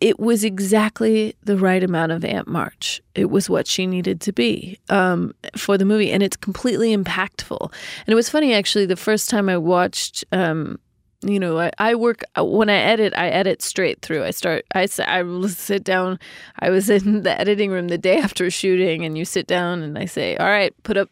it 0.00 0.18
was 0.18 0.42
exactly 0.42 1.36
the 1.44 1.56
right 1.56 1.84
amount 1.84 2.10
of 2.10 2.24
Aunt 2.24 2.48
March. 2.48 3.00
It 3.14 3.30
was 3.30 3.48
what 3.48 3.68
she 3.68 3.86
needed 3.86 4.20
to 4.22 4.32
be 4.32 4.80
um, 4.88 5.32
for 5.56 5.78
the 5.78 5.84
movie, 5.84 6.10
and 6.10 6.24
it's 6.24 6.36
completely 6.36 6.96
impactful. 6.96 7.60
And 7.60 8.12
it 8.12 8.16
was 8.16 8.28
funny, 8.28 8.52
actually, 8.52 8.86
the 8.86 8.96
first 8.96 9.30
time 9.30 9.48
I 9.48 9.56
watched. 9.56 10.24
Um, 10.32 10.80
you 11.22 11.38
know, 11.38 11.58
I, 11.58 11.70
I 11.78 11.94
work 11.94 12.24
when 12.36 12.68
I 12.68 12.76
edit. 12.76 13.14
I 13.16 13.28
edit 13.28 13.62
straight 13.62 14.02
through. 14.02 14.24
I 14.24 14.30
start. 14.30 14.64
I, 14.74 15.22
will 15.22 15.48
sit 15.48 15.84
down. 15.84 16.18
I 16.58 16.70
was 16.70 16.90
in 16.90 17.22
the 17.22 17.40
editing 17.40 17.70
room 17.70 17.88
the 17.88 17.98
day 17.98 18.18
after 18.18 18.50
shooting, 18.50 19.04
and 19.04 19.16
you 19.16 19.24
sit 19.24 19.46
down 19.46 19.82
and 19.82 19.98
I 19.98 20.06
say, 20.06 20.36
"All 20.36 20.46
right, 20.46 20.74
put 20.82 20.96
up. 20.96 21.10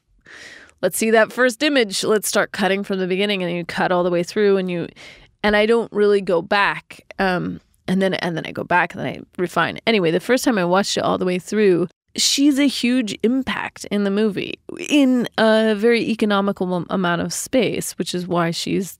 Let's 0.82 0.96
see 0.96 1.10
that 1.10 1.32
first 1.32 1.62
image. 1.62 2.04
Let's 2.04 2.28
start 2.28 2.52
cutting 2.52 2.84
from 2.84 2.98
the 2.98 3.06
beginning." 3.06 3.42
And 3.42 3.52
you 3.52 3.64
cut 3.64 3.92
all 3.92 4.04
the 4.04 4.10
way 4.10 4.22
through, 4.22 4.56
and 4.56 4.70
you, 4.70 4.88
and 5.42 5.56
I 5.56 5.66
don't 5.66 5.92
really 5.92 6.20
go 6.20 6.42
back. 6.42 7.04
Um, 7.18 7.60
and 7.86 8.00
then 8.00 8.14
and 8.14 8.36
then 8.36 8.46
I 8.46 8.52
go 8.52 8.64
back 8.64 8.94
and 8.94 9.04
then 9.04 9.14
I 9.14 9.20
refine. 9.40 9.78
Anyway, 9.86 10.10
the 10.10 10.20
first 10.20 10.44
time 10.44 10.58
I 10.58 10.64
watched 10.64 10.96
it 10.96 11.02
all 11.02 11.18
the 11.18 11.24
way 11.24 11.38
through, 11.38 11.88
she's 12.16 12.58
a 12.58 12.66
huge 12.66 13.16
impact 13.22 13.84
in 13.86 14.04
the 14.04 14.10
movie 14.10 14.58
in 14.88 15.28
a 15.38 15.74
very 15.74 16.02
economical 16.02 16.84
amount 16.90 17.22
of 17.22 17.32
space, 17.32 17.92
which 17.98 18.14
is 18.14 18.26
why 18.26 18.50
she's 18.50 18.98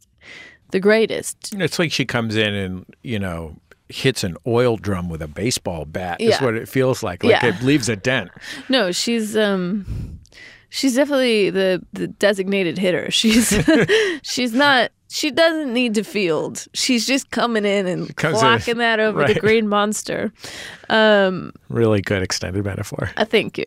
the 0.72 0.80
greatest. 0.80 1.54
It's 1.56 1.78
like 1.78 1.92
she 1.92 2.04
comes 2.04 2.36
in 2.36 2.54
and, 2.54 2.86
you 3.02 3.18
know, 3.18 3.56
hits 3.88 4.22
an 4.24 4.36
oil 4.46 4.76
drum 4.76 5.08
with 5.08 5.20
a 5.22 5.28
baseball 5.28 5.84
bat. 5.84 6.20
Is 6.20 6.38
what 6.40 6.54
it 6.54 6.68
feels 6.68 7.02
like. 7.02 7.24
Like 7.24 7.42
Yeah. 7.42 7.46
it 7.54 7.62
leaves 7.62 7.88
a 7.88 7.96
dent. 7.96 8.30
No, 8.68 8.92
she's 8.92 9.36
um 9.36 10.18
she's 10.68 10.94
definitely 10.94 11.50
the 11.50 11.84
the 11.92 12.06
designated 12.06 12.78
hitter. 12.78 13.10
She's 13.20 13.52
she's 14.22 14.52
not 14.54 14.92
she 15.08 15.32
doesn't 15.32 15.72
need 15.74 15.94
to 15.94 16.04
field. 16.04 16.66
She's 16.72 17.04
just 17.04 17.32
coming 17.32 17.64
in 17.64 17.88
and 17.88 18.14
comes 18.16 18.40
in, 18.40 18.46
clocking 18.46 18.76
that 18.76 19.00
over 19.00 19.18
the 19.26 19.32
right. 19.34 19.40
green 19.40 19.66
monster. 19.66 20.32
Um 20.88 21.52
Really 21.68 22.00
good 22.00 22.22
extended 22.22 22.64
metaphor. 22.64 23.10
I 23.16 23.24
thank 23.24 23.58
you. 23.58 23.64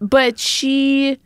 But 0.00 0.38
she 0.38 1.18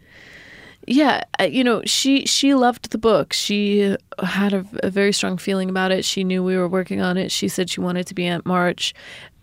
yeah, 0.86 1.24
uh, 1.40 1.44
you 1.44 1.62
know, 1.62 1.82
she 1.84 2.26
she 2.26 2.54
loved 2.54 2.90
the 2.90 2.98
book. 2.98 3.32
She 3.32 3.96
had 4.22 4.52
a, 4.52 4.66
a 4.82 4.90
very 4.90 5.12
strong 5.12 5.38
feeling 5.38 5.70
about 5.70 5.92
it. 5.92 6.04
She 6.04 6.24
knew 6.24 6.42
we 6.42 6.56
were 6.56 6.68
working 6.68 7.00
on 7.00 7.16
it. 7.16 7.30
She 7.30 7.48
said 7.48 7.70
she 7.70 7.80
wanted 7.80 8.06
to 8.08 8.14
be 8.14 8.26
Aunt 8.26 8.46
March, 8.46 8.94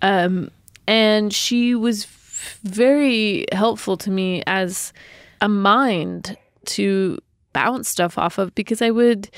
um, 0.01 0.51
and 0.87 1.33
she 1.33 1.75
was 1.75 2.05
very 2.63 3.45
helpful 3.51 3.95
to 3.97 4.11
me 4.11 4.43
as 4.47 4.91
a 5.41 5.47
mind 5.47 6.37
to 6.65 7.17
bounce 7.53 7.87
stuff 7.87 8.17
off 8.17 8.37
of 8.37 8.53
because 8.55 8.81
I 8.81 8.91
would. 8.91 9.29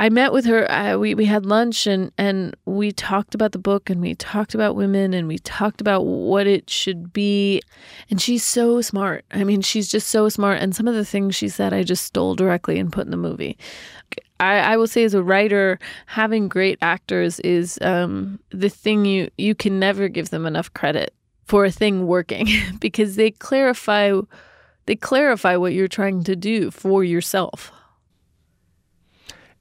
I 0.00 0.08
met 0.08 0.32
with 0.32 0.46
her. 0.46 0.68
Uh, 0.70 0.96
we 0.96 1.14
we 1.14 1.26
had 1.26 1.44
lunch 1.44 1.86
and 1.86 2.10
and 2.16 2.56
we 2.64 2.90
talked 2.90 3.34
about 3.34 3.52
the 3.52 3.58
book 3.58 3.90
and 3.90 4.00
we 4.00 4.14
talked 4.14 4.54
about 4.54 4.74
women 4.74 5.12
and 5.12 5.28
we 5.28 5.36
talked 5.38 5.82
about 5.82 6.06
what 6.06 6.46
it 6.46 6.70
should 6.70 7.12
be. 7.12 7.60
And 8.08 8.18
she's 8.18 8.42
so 8.42 8.80
smart. 8.80 9.26
I 9.30 9.44
mean, 9.44 9.60
she's 9.60 9.90
just 9.90 10.08
so 10.08 10.30
smart. 10.30 10.62
And 10.62 10.74
some 10.74 10.88
of 10.88 10.94
the 10.94 11.04
things 11.04 11.36
she 11.36 11.50
said, 11.50 11.74
I 11.74 11.82
just 11.82 12.06
stole 12.06 12.34
directly 12.34 12.78
and 12.78 12.90
put 12.90 13.04
in 13.04 13.10
the 13.10 13.18
movie. 13.18 13.58
I, 14.40 14.72
I 14.72 14.76
will 14.78 14.86
say, 14.86 15.04
as 15.04 15.12
a 15.12 15.22
writer, 15.22 15.78
having 16.06 16.48
great 16.48 16.78
actors 16.80 17.38
is 17.40 17.78
um, 17.82 18.40
the 18.48 18.70
thing 18.70 19.04
you 19.04 19.30
you 19.36 19.54
can 19.54 19.78
never 19.78 20.08
give 20.08 20.30
them 20.30 20.46
enough 20.46 20.72
credit 20.72 21.12
for 21.44 21.66
a 21.66 21.70
thing 21.70 22.06
working 22.06 22.48
because 22.80 23.16
they 23.16 23.32
clarify 23.32 24.18
they 24.86 24.96
clarify 24.96 25.56
what 25.56 25.74
you're 25.74 25.88
trying 25.88 26.24
to 26.24 26.34
do 26.34 26.70
for 26.70 27.04
yourself. 27.04 27.70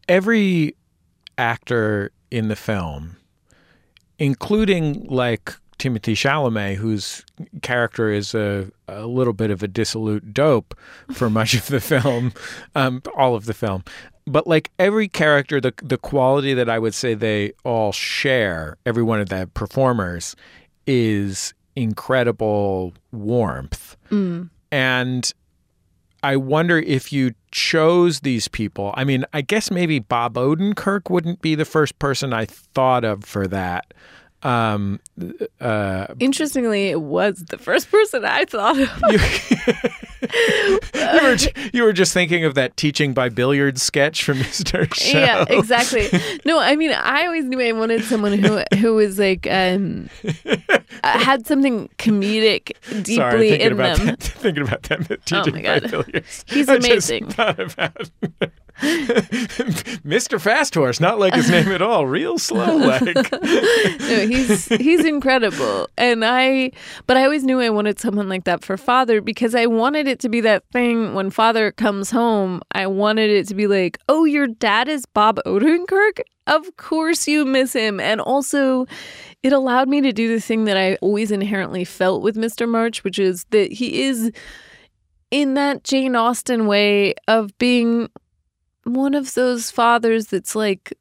Every 0.10 0.76
actor 1.38 2.12
in 2.32 2.50
the 2.50 2.56
film, 2.56 3.15
including 4.17 5.06
like 5.06 5.54
Timothée 5.78 6.13
Chalamet, 6.13 6.76
whose 6.76 7.24
character 7.62 8.10
is 8.12 8.36
a, 8.36 8.69
a 8.88 9.06
little 9.06 9.34
bit 9.34 9.50
of 9.50 9.63
a 9.63 9.67
dissolute 9.67 10.34
dope 10.34 10.78
for 11.13 11.30
much 11.39 11.54
of 11.54 11.67
the 11.67 11.80
film, 11.80 12.34
um, 12.76 13.02
all 13.15 13.36
of 13.36 13.45
the 13.45 13.54
film. 13.54 13.84
But 14.26 14.45
like 14.45 14.69
every 14.78 15.08
character, 15.08 15.62
the 15.62 15.74
the 15.82 15.98
quality 15.98 16.54
that 16.54 16.69
I 16.69 16.78
would 16.78 16.93
say 16.93 17.13
they 17.13 17.54
all 17.63 17.91
share, 17.91 18.78
every 18.86 19.04
one 19.04 19.22
of 19.22 19.30
the 19.30 19.50
performers, 19.54 20.36
is 20.86 21.54
incredible 21.76 22.93
warmth. 23.12 23.95
And 24.72 25.32
I 26.21 26.36
wonder 26.36 26.77
if 26.77 27.13
you 27.13 27.34
chose 27.51 28.21
these 28.21 28.47
people. 28.47 28.93
I 28.95 29.03
mean, 29.03 29.25
I 29.34 29.41
guess 29.41 29.71
maybe 29.71 29.99
Bob 29.99 30.34
Odenkirk 30.36 31.10
wouldn't 31.10 31.41
be 31.41 31.55
the 31.55 31.65
first 31.65 31.97
person 31.99 32.34
I 32.34 32.45
thought 32.45 33.03
of 33.03 33.23
for 33.23 33.47
that. 33.47 33.93
Um, 34.43 34.99
uh, 35.60 36.08
Interestingly, 36.19 36.88
it 36.88 37.01
was 37.01 37.45
the 37.49 37.58
first 37.58 37.91
person 37.91 38.23
I 38.25 38.45
thought 38.45 38.79
of. 38.79 39.03
you 40.21 40.79
were 41.21 41.38
you 41.73 41.84
were 41.84 41.93
just 41.93 42.13
thinking 42.13 42.43
of 42.45 42.55
that 42.55 42.75
teaching 42.77 43.13
by 43.13 43.29
billiards 43.29 43.82
sketch 43.82 44.23
from 44.23 44.38
Mr. 44.39 44.91
Show. 44.93 45.17
Yeah, 45.17 45.45
exactly. 45.49 46.08
No, 46.45 46.60
I 46.60 46.75
mean, 46.75 46.91
I 46.91 47.25
always 47.25 47.45
knew 47.45 47.60
I 47.62 47.71
wanted 47.71 48.03
someone 48.03 48.34
who 48.34 48.62
who 48.77 48.95
was 48.95 49.17
like 49.19 49.47
um 49.49 50.10
had 51.03 51.45
something 51.47 51.89
comedic 51.97 52.73
deeply 53.03 53.15
Sorry, 53.15 53.49
thinking 53.49 53.67
in 53.67 53.73
about 53.73 53.97
them. 53.97 54.05
that, 54.08 54.19
thinking 54.23 54.63
about 54.63 54.84
that 54.84 55.12
Oh 55.12 55.15
teaching 55.25 55.53
my 55.55 55.62
by 55.62 55.79
God. 55.79 55.91
billiards. 55.91 56.45
He's 56.47 56.67
I 56.69 56.77
just 56.77 57.10
amazing. 57.10 57.34
Mr. 60.05 60.39
Fast 60.39 60.73
Horse, 60.73 61.01
not 61.01 61.19
like 61.19 61.33
his 61.33 61.49
name 61.49 61.67
at 61.67 61.81
all, 61.81 62.07
real 62.07 62.37
slow 62.37 62.77
leg. 62.77 63.15
no, 63.41 64.27
he's 64.27 64.67
he's 64.67 65.03
incredible. 65.03 65.89
And 65.97 66.23
I 66.23 66.71
but 67.05 67.17
I 67.17 67.25
always 67.25 67.43
knew 67.43 67.59
I 67.59 67.69
wanted 67.69 67.99
someone 67.99 68.29
like 68.29 68.45
that 68.45 68.63
for 68.63 68.77
father 68.77 69.19
because 69.19 69.53
I 69.53 69.65
wanted 69.65 70.07
it 70.07 70.19
to 70.21 70.29
be 70.29 70.39
that 70.41 70.63
thing 70.71 71.13
when 71.13 71.29
father 71.29 71.73
comes 71.73 72.09
home, 72.09 72.61
I 72.71 72.87
wanted 72.87 73.29
it 73.29 73.47
to 73.49 73.55
be 73.55 73.67
like, 73.67 73.97
"Oh, 74.07 74.23
your 74.23 74.47
dad 74.47 74.87
is 74.87 75.05
Bob 75.05 75.41
Odenkirk? 75.45 76.21
Of 76.47 76.77
course 76.77 77.27
you 77.27 77.45
miss 77.45 77.73
him." 77.73 77.99
And 77.99 78.21
also 78.21 78.85
it 79.43 79.51
allowed 79.51 79.89
me 79.89 79.99
to 80.01 80.13
do 80.13 80.29
the 80.29 80.39
thing 80.39 80.63
that 80.65 80.77
I 80.77 80.95
always 80.95 81.31
inherently 81.31 81.83
felt 81.83 82.21
with 82.21 82.37
Mr. 82.37 82.67
March, 82.67 83.03
which 83.03 83.19
is 83.19 83.45
that 83.51 83.73
he 83.73 84.03
is 84.03 84.31
in 85.31 85.53
that 85.55 85.83
Jane 85.83 86.15
Austen 86.15 86.65
way 86.65 87.13
of 87.27 87.57
being 87.57 88.09
one 88.95 89.13
of 89.13 89.34
those 89.34 89.71
fathers 89.71 90.28
that's 90.28 90.56
like 90.56 90.93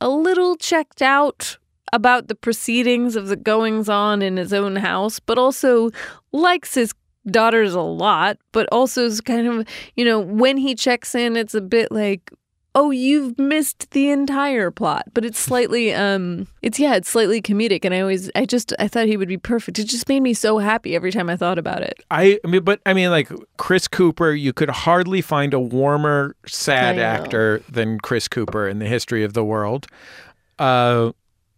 a 0.00 0.08
little 0.08 0.56
checked 0.56 1.02
out 1.02 1.58
about 1.92 2.28
the 2.28 2.34
proceedings 2.34 3.14
of 3.14 3.28
the 3.28 3.36
goings 3.36 3.88
on 3.88 4.20
in 4.20 4.36
his 4.36 4.52
own 4.52 4.76
house, 4.76 5.20
but 5.20 5.38
also 5.38 5.90
likes 6.32 6.74
his 6.74 6.92
daughters 7.30 7.74
a 7.74 7.80
lot, 7.80 8.36
but 8.52 8.68
also 8.72 9.04
is 9.04 9.20
kind 9.20 9.46
of, 9.46 9.66
you 9.96 10.04
know, 10.04 10.18
when 10.18 10.56
he 10.56 10.74
checks 10.74 11.14
in, 11.14 11.36
it's 11.36 11.54
a 11.54 11.60
bit 11.60 11.90
like, 11.92 12.30
oh, 12.76 12.90
you've 12.90 13.38
missed 13.38 13.90
the 13.92 14.10
entire 14.10 14.70
plot. 14.70 15.04
But 15.14 15.24
it's 15.24 15.38
slightly, 15.38 15.94
um, 15.94 16.48
it's, 16.60 16.78
yeah, 16.80 16.96
it's 16.96 17.08
slightly 17.08 17.40
comedic. 17.40 17.84
And 17.84 17.94
I 17.94 18.00
always, 18.00 18.30
I 18.34 18.44
just, 18.46 18.72
I 18.80 18.88
thought 18.88 19.06
he 19.06 19.16
would 19.16 19.28
be 19.28 19.36
perfect. 19.38 19.78
It 19.78 19.84
just 19.84 20.08
made 20.08 20.20
me 20.20 20.34
so 20.34 20.58
happy 20.58 20.96
every 20.96 21.12
time 21.12 21.30
I 21.30 21.36
thought 21.36 21.58
about 21.58 21.82
it. 21.82 22.02
I, 22.10 22.40
I 22.44 22.48
mean, 22.48 22.62
but 22.64 22.80
I 22.84 22.92
mean, 22.92 23.10
like 23.10 23.30
Chris 23.58 23.86
Cooper, 23.86 24.32
you 24.32 24.52
could 24.52 24.70
hardly 24.70 25.20
find 25.20 25.54
a 25.54 25.60
warmer, 25.60 26.34
sad 26.46 26.98
actor 26.98 27.62
than 27.70 28.00
Chris 28.00 28.26
Cooper 28.26 28.66
in 28.68 28.80
the 28.80 28.86
history 28.86 29.22
of 29.22 29.34
the 29.34 29.44
world. 29.44 29.86
Uh, 30.58 31.12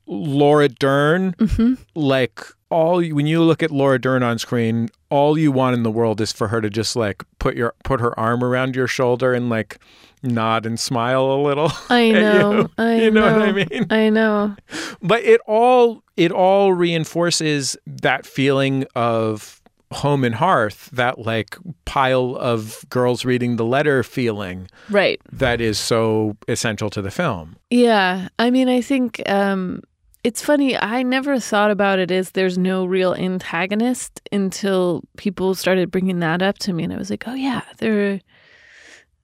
Laura 0.06 0.68
Dern, 0.68 1.32
Mm-hmm. 1.38 1.74
like 1.94 2.40
all 2.70 2.98
when 3.02 3.26
you 3.26 3.42
look 3.42 3.62
at 3.62 3.70
Laura 3.70 3.98
Dern 4.00 4.22
on 4.22 4.38
screen, 4.38 4.88
all 5.10 5.36
you 5.38 5.50
want 5.50 5.74
in 5.74 5.82
the 5.82 5.90
world 5.90 6.20
is 6.20 6.32
for 6.32 6.48
her 6.48 6.60
to 6.60 6.70
just 6.70 6.94
like 6.96 7.24
put 7.38 7.56
your 7.56 7.74
put 7.84 8.00
her 8.00 8.18
arm 8.18 8.42
around 8.44 8.76
your 8.76 8.86
shoulder 8.86 9.32
and 9.32 9.48
like 9.50 9.78
nod 10.22 10.66
and 10.66 10.78
smile 10.80 11.24
a 11.32 11.40
little. 11.42 11.70
I 11.90 12.10
know. 12.10 12.52
you. 12.60 12.70
I 12.78 12.94
you 13.02 13.10
know, 13.10 13.28
know. 13.30 13.38
what 13.38 13.48
I 13.48 13.52
mean? 13.52 13.86
I 13.90 14.08
know. 14.10 14.56
but 15.02 15.22
it 15.24 15.40
all 15.46 16.02
it 16.16 16.32
all 16.32 16.72
reinforces 16.72 17.76
that 17.86 18.26
feeling 18.26 18.86
of 18.94 19.60
home 19.92 20.24
and 20.24 20.34
hearth 20.34 20.90
that 20.92 21.18
like 21.20 21.56
pile 21.84 22.36
of 22.40 22.84
girls 22.90 23.24
reading 23.24 23.54
the 23.54 23.64
letter 23.64 24.02
feeling 24.02 24.68
Right. 24.90 25.20
that 25.32 25.60
is 25.60 25.78
so 25.78 26.36
essential 26.48 26.90
to 26.90 27.00
the 27.00 27.10
film 27.12 27.56
Yeah. 27.70 28.28
I 28.38 28.50
mean, 28.50 28.68
I 28.68 28.80
think 28.80 29.22
um, 29.30 29.82
it's 30.24 30.42
funny. 30.42 30.76
I 30.76 31.04
never 31.04 31.38
thought 31.38 31.70
about 31.70 32.00
it 32.00 32.10
as 32.10 32.32
there's 32.32 32.58
no 32.58 32.84
real 32.84 33.14
antagonist 33.14 34.20
until 34.32 35.02
people 35.16 35.54
started 35.54 35.92
bringing 35.92 36.18
that 36.18 36.42
up 36.42 36.58
to 36.58 36.72
me. 36.72 36.82
And 36.82 36.92
I 36.92 36.96
was 36.96 37.08
like, 37.10 37.22
oh, 37.28 37.34
yeah, 37.34 37.62
there, 37.78 38.20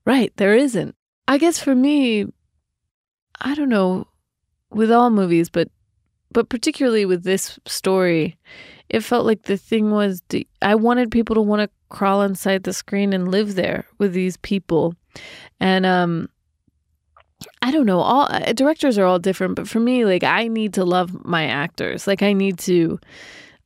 right, 0.04 0.32
there 0.36 0.54
isn't. 0.54 0.94
I 1.28 1.38
guess 1.38 1.58
for 1.58 1.74
me, 1.74 2.26
I 3.40 3.54
don't 3.54 3.68
know, 3.68 4.06
with 4.70 4.90
all 4.90 5.10
movies, 5.10 5.48
but 5.48 5.68
but 6.32 6.48
particularly 6.48 7.04
with 7.04 7.24
this 7.24 7.58
story, 7.66 8.38
it 8.88 9.00
felt 9.00 9.26
like 9.26 9.42
the 9.42 9.56
thing 9.56 9.90
was 9.90 10.22
I 10.62 10.74
wanted 10.74 11.10
people 11.10 11.34
to 11.34 11.42
want 11.42 11.62
to 11.62 11.70
crawl 11.90 12.22
inside 12.22 12.62
the 12.62 12.72
screen 12.72 13.12
and 13.12 13.30
live 13.30 13.54
there 13.54 13.86
with 13.98 14.12
these 14.12 14.36
people, 14.38 14.94
and 15.60 15.84
um, 15.84 16.28
I 17.60 17.70
don't 17.70 17.86
know. 17.86 18.00
All 18.00 18.28
uh, 18.30 18.52
directors 18.52 18.98
are 18.98 19.04
all 19.04 19.18
different, 19.18 19.56
but 19.56 19.68
for 19.68 19.80
me, 19.80 20.04
like 20.04 20.24
I 20.24 20.48
need 20.48 20.74
to 20.74 20.84
love 20.84 21.24
my 21.24 21.44
actors. 21.44 22.06
Like 22.06 22.22
I 22.22 22.32
need 22.32 22.58
to 22.60 22.98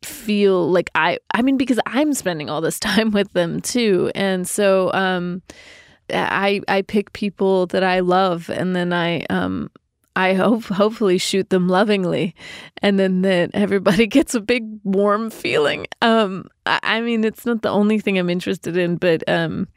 feel 0.02 0.70
like 0.70 0.90
I. 0.94 1.18
I 1.34 1.42
mean, 1.42 1.56
because 1.56 1.80
I'm 1.86 2.14
spending 2.14 2.50
all 2.50 2.60
this 2.60 2.80
time 2.80 3.10
with 3.10 3.32
them 3.32 3.60
too, 3.60 4.10
and 4.14 4.48
so 4.48 4.92
um, 4.92 5.42
I 6.12 6.60
I 6.68 6.82
pick 6.82 7.12
people 7.12 7.66
that 7.68 7.82
I 7.82 8.00
love, 8.00 8.50
and 8.50 8.74
then 8.74 8.92
I 8.92 9.24
um. 9.30 9.70
I 10.18 10.32
hope 10.32 10.64
hopefully 10.64 11.18
shoot 11.18 11.50
them 11.50 11.68
lovingly, 11.68 12.34
and 12.80 12.98
then 12.98 13.20
that 13.20 13.50
everybody 13.52 14.06
gets 14.16 14.34
a 14.34 14.40
big 14.40 14.64
warm 14.82 15.28
feeling. 15.28 15.86
Um, 16.00 16.48
I, 16.64 16.80
I 16.82 17.00
mean, 17.02 17.22
it's 17.22 17.44
not 17.44 17.60
the 17.60 17.68
only 17.68 17.98
thing 17.98 18.18
I'm 18.18 18.30
interested 18.30 18.78
in, 18.78 18.96
but 18.96 19.22
um, 19.28 19.68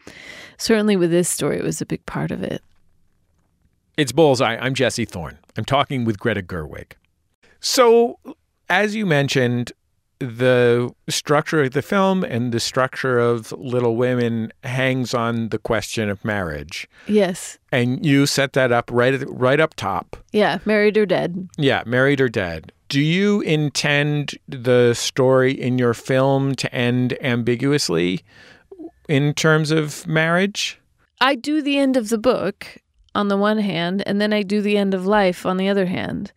certainly 0.58 0.96
with 0.96 1.12
this 1.12 1.28
story, 1.28 1.58
it 1.58 1.64
was 1.66 1.82
a 1.82 1.86
big 1.86 2.06
part 2.06 2.32
of 2.32 2.42
it. 2.42 2.64
It's 3.98 4.14
Bullseye. 4.14 4.56
I'm 4.56 4.76
Jesse 4.76 5.04
Thorn. 5.04 5.40
I'm 5.58 5.66
talking 5.66 6.06
with 6.06 6.18
Greta 6.18 6.42
Gerwig. 6.42 6.94
So, 7.60 8.18
as 8.70 8.96
you 8.96 9.06
mentioned, 9.06 9.74
the 10.20 10.94
structure 11.08 11.64
of 11.64 11.72
the 11.72 11.82
film 11.82 12.24
and 12.24 12.52
the 12.52 12.60
structure 12.60 13.20
of 13.20 13.52
Little 13.54 13.96
Women 13.96 14.52
hangs 14.64 15.14
on 15.14 15.50
the 15.50 15.58
question 15.58 16.10
of 16.10 16.24
marriage. 16.26 16.90
Yes. 17.08 17.58
And 17.72 18.06
you 18.06 18.26
set 18.26 18.54
that 18.54 18.72
up 18.72 18.90
right 18.92 19.24
right 19.28 19.60
up 19.60 19.76
top. 19.76 20.18
Yeah, 20.32 20.60
married 20.66 20.98
or 20.98 21.06
dead. 21.06 21.50
Yeah, 21.58 21.84
married 21.86 22.20
or 22.20 22.30
dead. 22.30 22.72
Do 22.90 23.00
you 23.00 23.42
intend 23.42 24.38
the 24.48 24.94
story 24.94 25.52
in 25.54 25.78
your 25.78 25.94
film 25.94 26.56
to 26.56 26.74
end 26.74 27.18
ambiguously 27.24 28.22
in 29.08 29.34
terms 29.34 29.72
of 29.72 30.06
marriage? 30.08 30.80
I 31.22 31.36
do 31.36 31.62
the 31.62 31.78
end 31.78 31.96
of 31.96 32.10
the 32.10 32.18
book 32.18 32.78
on 33.16 33.28
the 33.28 33.38
one 33.38 33.60
hand, 33.60 34.04
and 34.06 34.20
then 34.20 34.34
I 34.34 34.44
do 34.44 34.62
the 34.62 34.78
end 34.78 34.94
of 34.94 35.06
life 35.06 35.46
on 35.46 35.58
the 35.58 35.70
other 35.70 35.86
hand. 35.86 36.32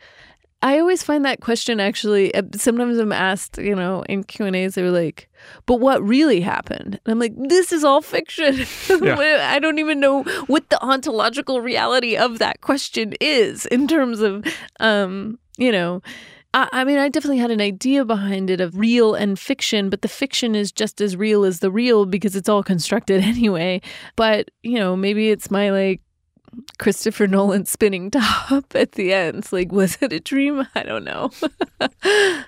I 0.62 0.78
always 0.78 1.02
find 1.02 1.24
that 1.24 1.40
question 1.40 1.80
actually. 1.80 2.32
uh, 2.34 2.42
Sometimes 2.54 2.98
I'm 2.98 3.12
asked, 3.12 3.58
you 3.58 3.74
know, 3.74 4.04
in 4.08 4.22
Q 4.22 4.46
and 4.46 4.54
A's, 4.54 4.74
they're 4.76 4.90
like, 4.90 5.28
"But 5.66 5.80
what 5.80 6.02
really 6.02 6.40
happened?" 6.40 7.00
And 7.04 7.12
I'm 7.12 7.18
like, 7.18 7.34
"This 7.36 7.72
is 7.72 7.82
all 7.84 8.00
fiction. 8.00 8.64
I 8.90 9.58
don't 9.60 9.80
even 9.80 9.98
know 9.98 10.22
what 10.46 10.70
the 10.70 10.82
ontological 10.82 11.60
reality 11.60 12.16
of 12.16 12.38
that 12.38 12.60
question 12.60 13.14
is 13.20 13.66
in 13.66 13.88
terms 13.88 14.20
of, 14.20 14.44
um, 14.80 15.38
you 15.58 15.72
know." 15.72 16.00
I 16.54 16.68
I 16.72 16.84
mean, 16.84 16.98
I 16.98 17.08
definitely 17.08 17.38
had 17.38 17.50
an 17.50 17.60
idea 17.60 18.04
behind 18.04 18.50
it 18.50 18.60
of 18.60 18.76
real 18.76 19.14
and 19.14 19.38
fiction, 19.38 19.90
but 19.90 20.02
the 20.02 20.08
fiction 20.08 20.54
is 20.54 20.70
just 20.70 21.00
as 21.00 21.16
real 21.16 21.44
as 21.44 21.58
the 21.60 21.70
real 21.70 22.06
because 22.06 22.36
it's 22.36 22.48
all 22.48 22.62
constructed 22.62 23.22
anyway. 23.24 23.80
But, 24.16 24.50
you 24.62 24.78
know, 24.78 24.94
maybe 24.96 25.30
it's 25.30 25.50
my 25.50 25.70
like 25.70 26.00
Christopher 26.78 27.26
Nolan 27.26 27.66
spinning 27.66 28.10
top 28.10 28.64
at 28.74 28.92
the 28.92 29.12
end. 29.12 29.38
It's 29.38 29.52
like, 29.52 29.72
was 29.72 29.98
it 30.00 30.12
a 30.12 30.20
dream? 30.20 30.66
I 30.74 30.82
don't 30.82 31.04
know. 31.04 31.30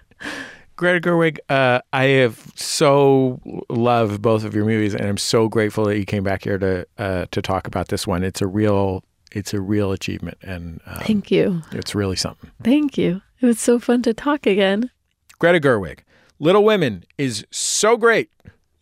Greta 0.77 1.01
Gerwig, 1.01 1.38
uh, 1.49 1.81
I 1.93 2.05
have 2.05 2.53
so 2.57 3.40
loved 3.71 4.21
both 4.21 4.43
of 4.45 4.55
your 4.55 4.64
movies, 4.64 4.93
and 4.95 5.07
I'm 5.07 5.19
so 5.19 5.49
grateful 5.49 5.85
that 5.85 5.99
you 5.99 6.05
came 6.05 6.25
back 6.25 6.43
here 6.43 6.59
to 6.59 6.87
uh, 6.99 7.27
to 7.31 7.40
talk 7.40 7.69
about 7.69 7.88
this 7.88 8.09
one. 8.09 8.25
It's 8.25 8.43
a 8.43 8.49
real, 8.49 9.05
it's 9.31 9.55
a 9.55 9.61
real 9.61 9.93
achievement, 9.93 10.38
and 10.43 10.81
um, 10.87 10.99
Thank 11.03 11.31
you. 11.31 11.62
it's 11.71 11.95
really 11.95 12.17
something. 12.17 12.51
Thank 12.64 12.99
you. 12.99 13.23
It 13.40 13.47
was 13.47 13.61
so 13.61 13.79
fun 13.79 14.03
to 14.03 14.12
talk 14.14 14.47
again. 14.47 14.90
Greta 15.38 15.61
Gerwig, 15.61 16.01
Little 16.40 16.64
Women 16.64 17.05
is 17.19 17.47
so 17.53 17.97
great. 17.97 18.31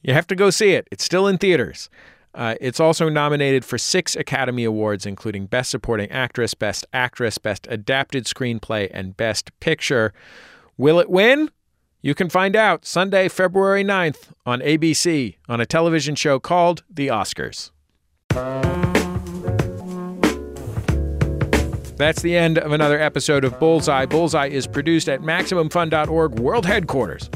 You 0.00 0.14
have 0.14 0.26
to 0.28 0.34
go 0.34 0.48
see 0.48 0.70
it. 0.72 0.88
It's 0.90 1.04
still 1.04 1.26
in 1.26 1.36
theaters. 1.36 1.90
Uh, 2.34 2.54
it's 2.60 2.80
also 2.80 3.08
nominated 3.08 3.64
for 3.64 3.76
six 3.76 4.16
Academy 4.16 4.64
Awards, 4.64 5.04
including 5.04 5.46
Best 5.46 5.70
Supporting 5.70 6.10
Actress, 6.10 6.54
Best 6.54 6.86
Actress, 6.92 7.38
Best 7.38 7.66
Adapted 7.70 8.24
Screenplay, 8.24 8.90
and 8.92 9.16
Best 9.16 9.50
Picture. 9.60 10.12
Will 10.78 10.98
it 10.98 11.10
win? 11.10 11.50
You 12.00 12.14
can 12.14 12.28
find 12.28 12.56
out 12.56 12.84
Sunday, 12.84 13.28
February 13.28 13.84
9th 13.84 14.30
on 14.44 14.60
ABC 14.60 15.36
on 15.48 15.60
a 15.60 15.66
television 15.66 16.14
show 16.14 16.40
called 16.40 16.82
The 16.90 17.08
Oscars. 17.08 17.70
That's 21.96 22.22
the 22.22 22.36
end 22.36 22.58
of 22.58 22.72
another 22.72 22.98
episode 22.98 23.44
of 23.44 23.60
Bullseye. 23.60 24.06
Bullseye 24.06 24.48
is 24.48 24.66
produced 24.66 25.08
at 25.08 25.20
MaximumFun.org 25.20 26.40
World 26.40 26.66
Headquarters, 26.66 27.30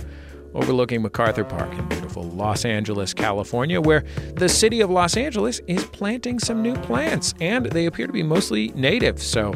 overlooking 0.57 1.03
MacArthur 1.03 1.45
Park 1.45 1.73
in 1.73 1.87
beautiful 1.89 2.25
Los 2.25 2.65
Angeles, 2.65 3.15
California, 3.15 3.81
where 3.81 4.05
the 4.35 4.49
city 4.49 4.81
of 4.81 4.91
Los 4.91 5.17
Angeles 5.17 5.61
is 5.67 5.85
planting 5.85 6.39
some 6.39 6.63
new 6.63 6.75
plants, 6.75 7.35
and 7.41 7.67
they 7.67 7.87
appear 7.87 8.07
to 8.07 8.13
be 8.13 8.23
mostly 8.23 8.69
native. 8.69 9.23
So, 9.23 9.55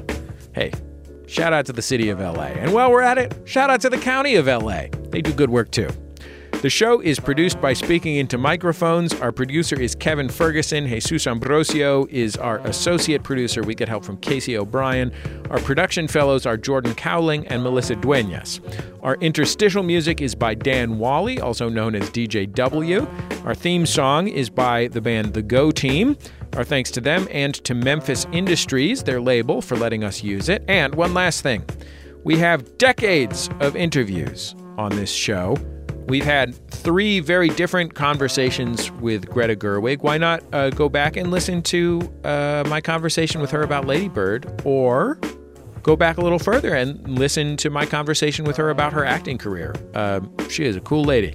hey, 0.54 0.72
shout 1.26 1.52
out 1.52 1.66
to 1.66 1.72
the 1.72 1.82
city 1.82 2.10
of 2.10 2.20
LA. 2.20 2.44
And 2.44 2.72
while 2.72 2.90
we're 2.90 3.02
at 3.02 3.18
it, 3.18 3.42
shout 3.44 3.70
out 3.70 3.80
to 3.82 3.90
the 3.90 3.98
county 3.98 4.36
of 4.36 4.46
LA. 4.46 4.84
They 5.10 5.22
do 5.22 5.32
good 5.32 5.50
work 5.50 5.70
too. 5.70 5.88
The 6.62 6.68
show 6.68 7.00
is 7.00 7.18
produced 7.18 7.58
by 7.58 7.72
Speaking 7.72 8.16
Into 8.16 8.36
Microphones. 8.36 9.14
Our 9.14 9.32
producer 9.32 9.80
is 9.80 9.94
Kevin 9.94 10.28
Ferguson. 10.28 10.86
Jesus 10.86 11.26
Ambrosio 11.26 12.06
is 12.10 12.36
our 12.36 12.58
associate 12.66 13.22
producer. 13.22 13.62
We 13.62 13.74
get 13.74 13.88
help 13.88 14.04
from 14.04 14.18
Casey 14.18 14.58
O'Brien. 14.58 15.10
Our 15.48 15.58
production 15.60 16.06
fellows 16.06 16.44
are 16.44 16.58
Jordan 16.58 16.94
Cowling 16.94 17.46
and 17.46 17.62
Melissa 17.62 17.96
Duenas. 17.96 18.60
Our 19.02 19.14
interstitial 19.22 19.82
music 19.82 20.20
is 20.20 20.34
by 20.34 20.52
Dan 20.52 20.98
Wally, 20.98 21.40
also 21.40 21.70
known 21.70 21.94
as 21.94 22.10
DJ 22.10 22.52
W. 22.52 23.08
Our 23.46 23.54
theme 23.54 23.86
song 23.86 24.28
is 24.28 24.50
by 24.50 24.88
the 24.88 25.00
band 25.00 25.32
The 25.32 25.42
Go 25.42 25.70
Team. 25.70 26.14
Our 26.56 26.64
thanks 26.64 26.90
to 26.90 27.00
them 27.00 27.26
and 27.30 27.54
to 27.64 27.72
Memphis 27.72 28.26
Industries, 28.32 29.02
their 29.02 29.22
label, 29.22 29.62
for 29.62 29.78
letting 29.78 30.04
us 30.04 30.22
use 30.22 30.50
it. 30.50 30.62
And 30.68 30.94
one 30.94 31.14
last 31.14 31.40
thing 31.40 31.64
we 32.22 32.36
have 32.36 32.76
decades 32.76 33.48
of 33.60 33.76
interviews 33.76 34.54
on 34.76 34.90
this 34.90 35.10
show. 35.10 35.56
We've 36.10 36.24
had 36.24 36.56
three 36.72 37.20
very 37.20 37.50
different 37.50 37.94
conversations 37.94 38.90
with 38.90 39.30
Greta 39.30 39.54
Gerwig. 39.54 40.02
Why 40.02 40.18
not 40.18 40.42
uh, 40.52 40.70
go 40.70 40.88
back 40.88 41.16
and 41.16 41.30
listen 41.30 41.62
to 41.62 42.00
uh, 42.24 42.64
my 42.66 42.80
conversation 42.80 43.40
with 43.40 43.52
her 43.52 43.62
about 43.62 43.86
Lady 43.86 44.08
Bird, 44.08 44.60
or 44.64 45.20
go 45.84 45.94
back 45.94 46.18
a 46.18 46.20
little 46.20 46.40
further 46.40 46.74
and 46.74 47.16
listen 47.16 47.56
to 47.58 47.70
my 47.70 47.86
conversation 47.86 48.44
with 48.44 48.56
her 48.56 48.70
about 48.70 48.92
her 48.92 49.04
acting 49.04 49.38
career? 49.38 49.72
Uh, 49.94 50.20
she 50.48 50.64
is 50.64 50.74
a 50.74 50.80
cool 50.80 51.04
lady. 51.04 51.32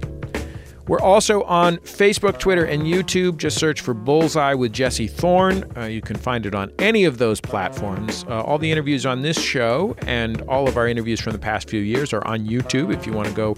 We're 0.88 1.00
also 1.00 1.42
on 1.44 1.78
Facebook, 1.78 2.38
Twitter, 2.38 2.66
and 2.66 2.82
YouTube. 2.82 3.38
Just 3.38 3.56
search 3.56 3.80
for 3.80 3.94
Bullseye 3.94 4.52
with 4.52 4.74
Jesse 4.74 5.08
Thorn. 5.08 5.64
Uh, 5.74 5.84
you 5.84 6.02
can 6.02 6.16
find 6.18 6.44
it 6.44 6.54
on 6.54 6.70
any 6.80 7.04
of 7.04 7.16
those 7.16 7.40
platforms. 7.40 8.26
Uh, 8.28 8.42
all 8.42 8.58
the 8.58 8.70
interviews 8.70 9.06
on 9.06 9.22
this 9.22 9.40
show 9.40 9.96
and 10.06 10.42
all 10.42 10.68
of 10.68 10.76
our 10.76 10.86
interviews 10.86 11.18
from 11.18 11.32
the 11.32 11.38
past 11.38 11.70
few 11.70 11.80
years 11.80 12.12
are 12.12 12.24
on 12.26 12.40
YouTube 12.46 12.94
if 12.94 13.06
you 13.06 13.14
want 13.14 13.26
to 13.26 13.34
go 13.34 13.56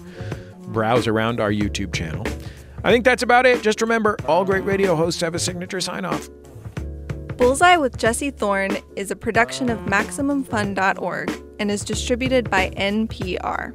browse 0.71 1.07
around 1.07 1.39
our 1.39 1.51
YouTube 1.51 1.93
channel. 1.93 2.25
I 2.83 2.91
think 2.91 3.05
that's 3.05 3.23
about 3.23 3.45
it. 3.45 3.61
Just 3.61 3.81
remember, 3.81 4.15
all 4.25 4.45
great 4.45 4.63
radio 4.63 4.95
hosts 4.95 5.21
have 5.21 5.35
a 5.35 5.39
signature 5.39 5.81
sign 5.81 6.05
off. 6.05 6.29
Bullseye 7.37 7.77
with 7.77 7.97
Jesse 7.97 8.31
Thorn 8.31 8.77
is 8.95 9.11
a 9.11 9.15
production 9.15 9.69
of 9.69 9.79
MaximumFun.org 9.79 11.31
and 11.59 11.71
is 11.71 11.83
distributed 11.83 12.49
by 12.49 12.69
NPR. 12.71 13.73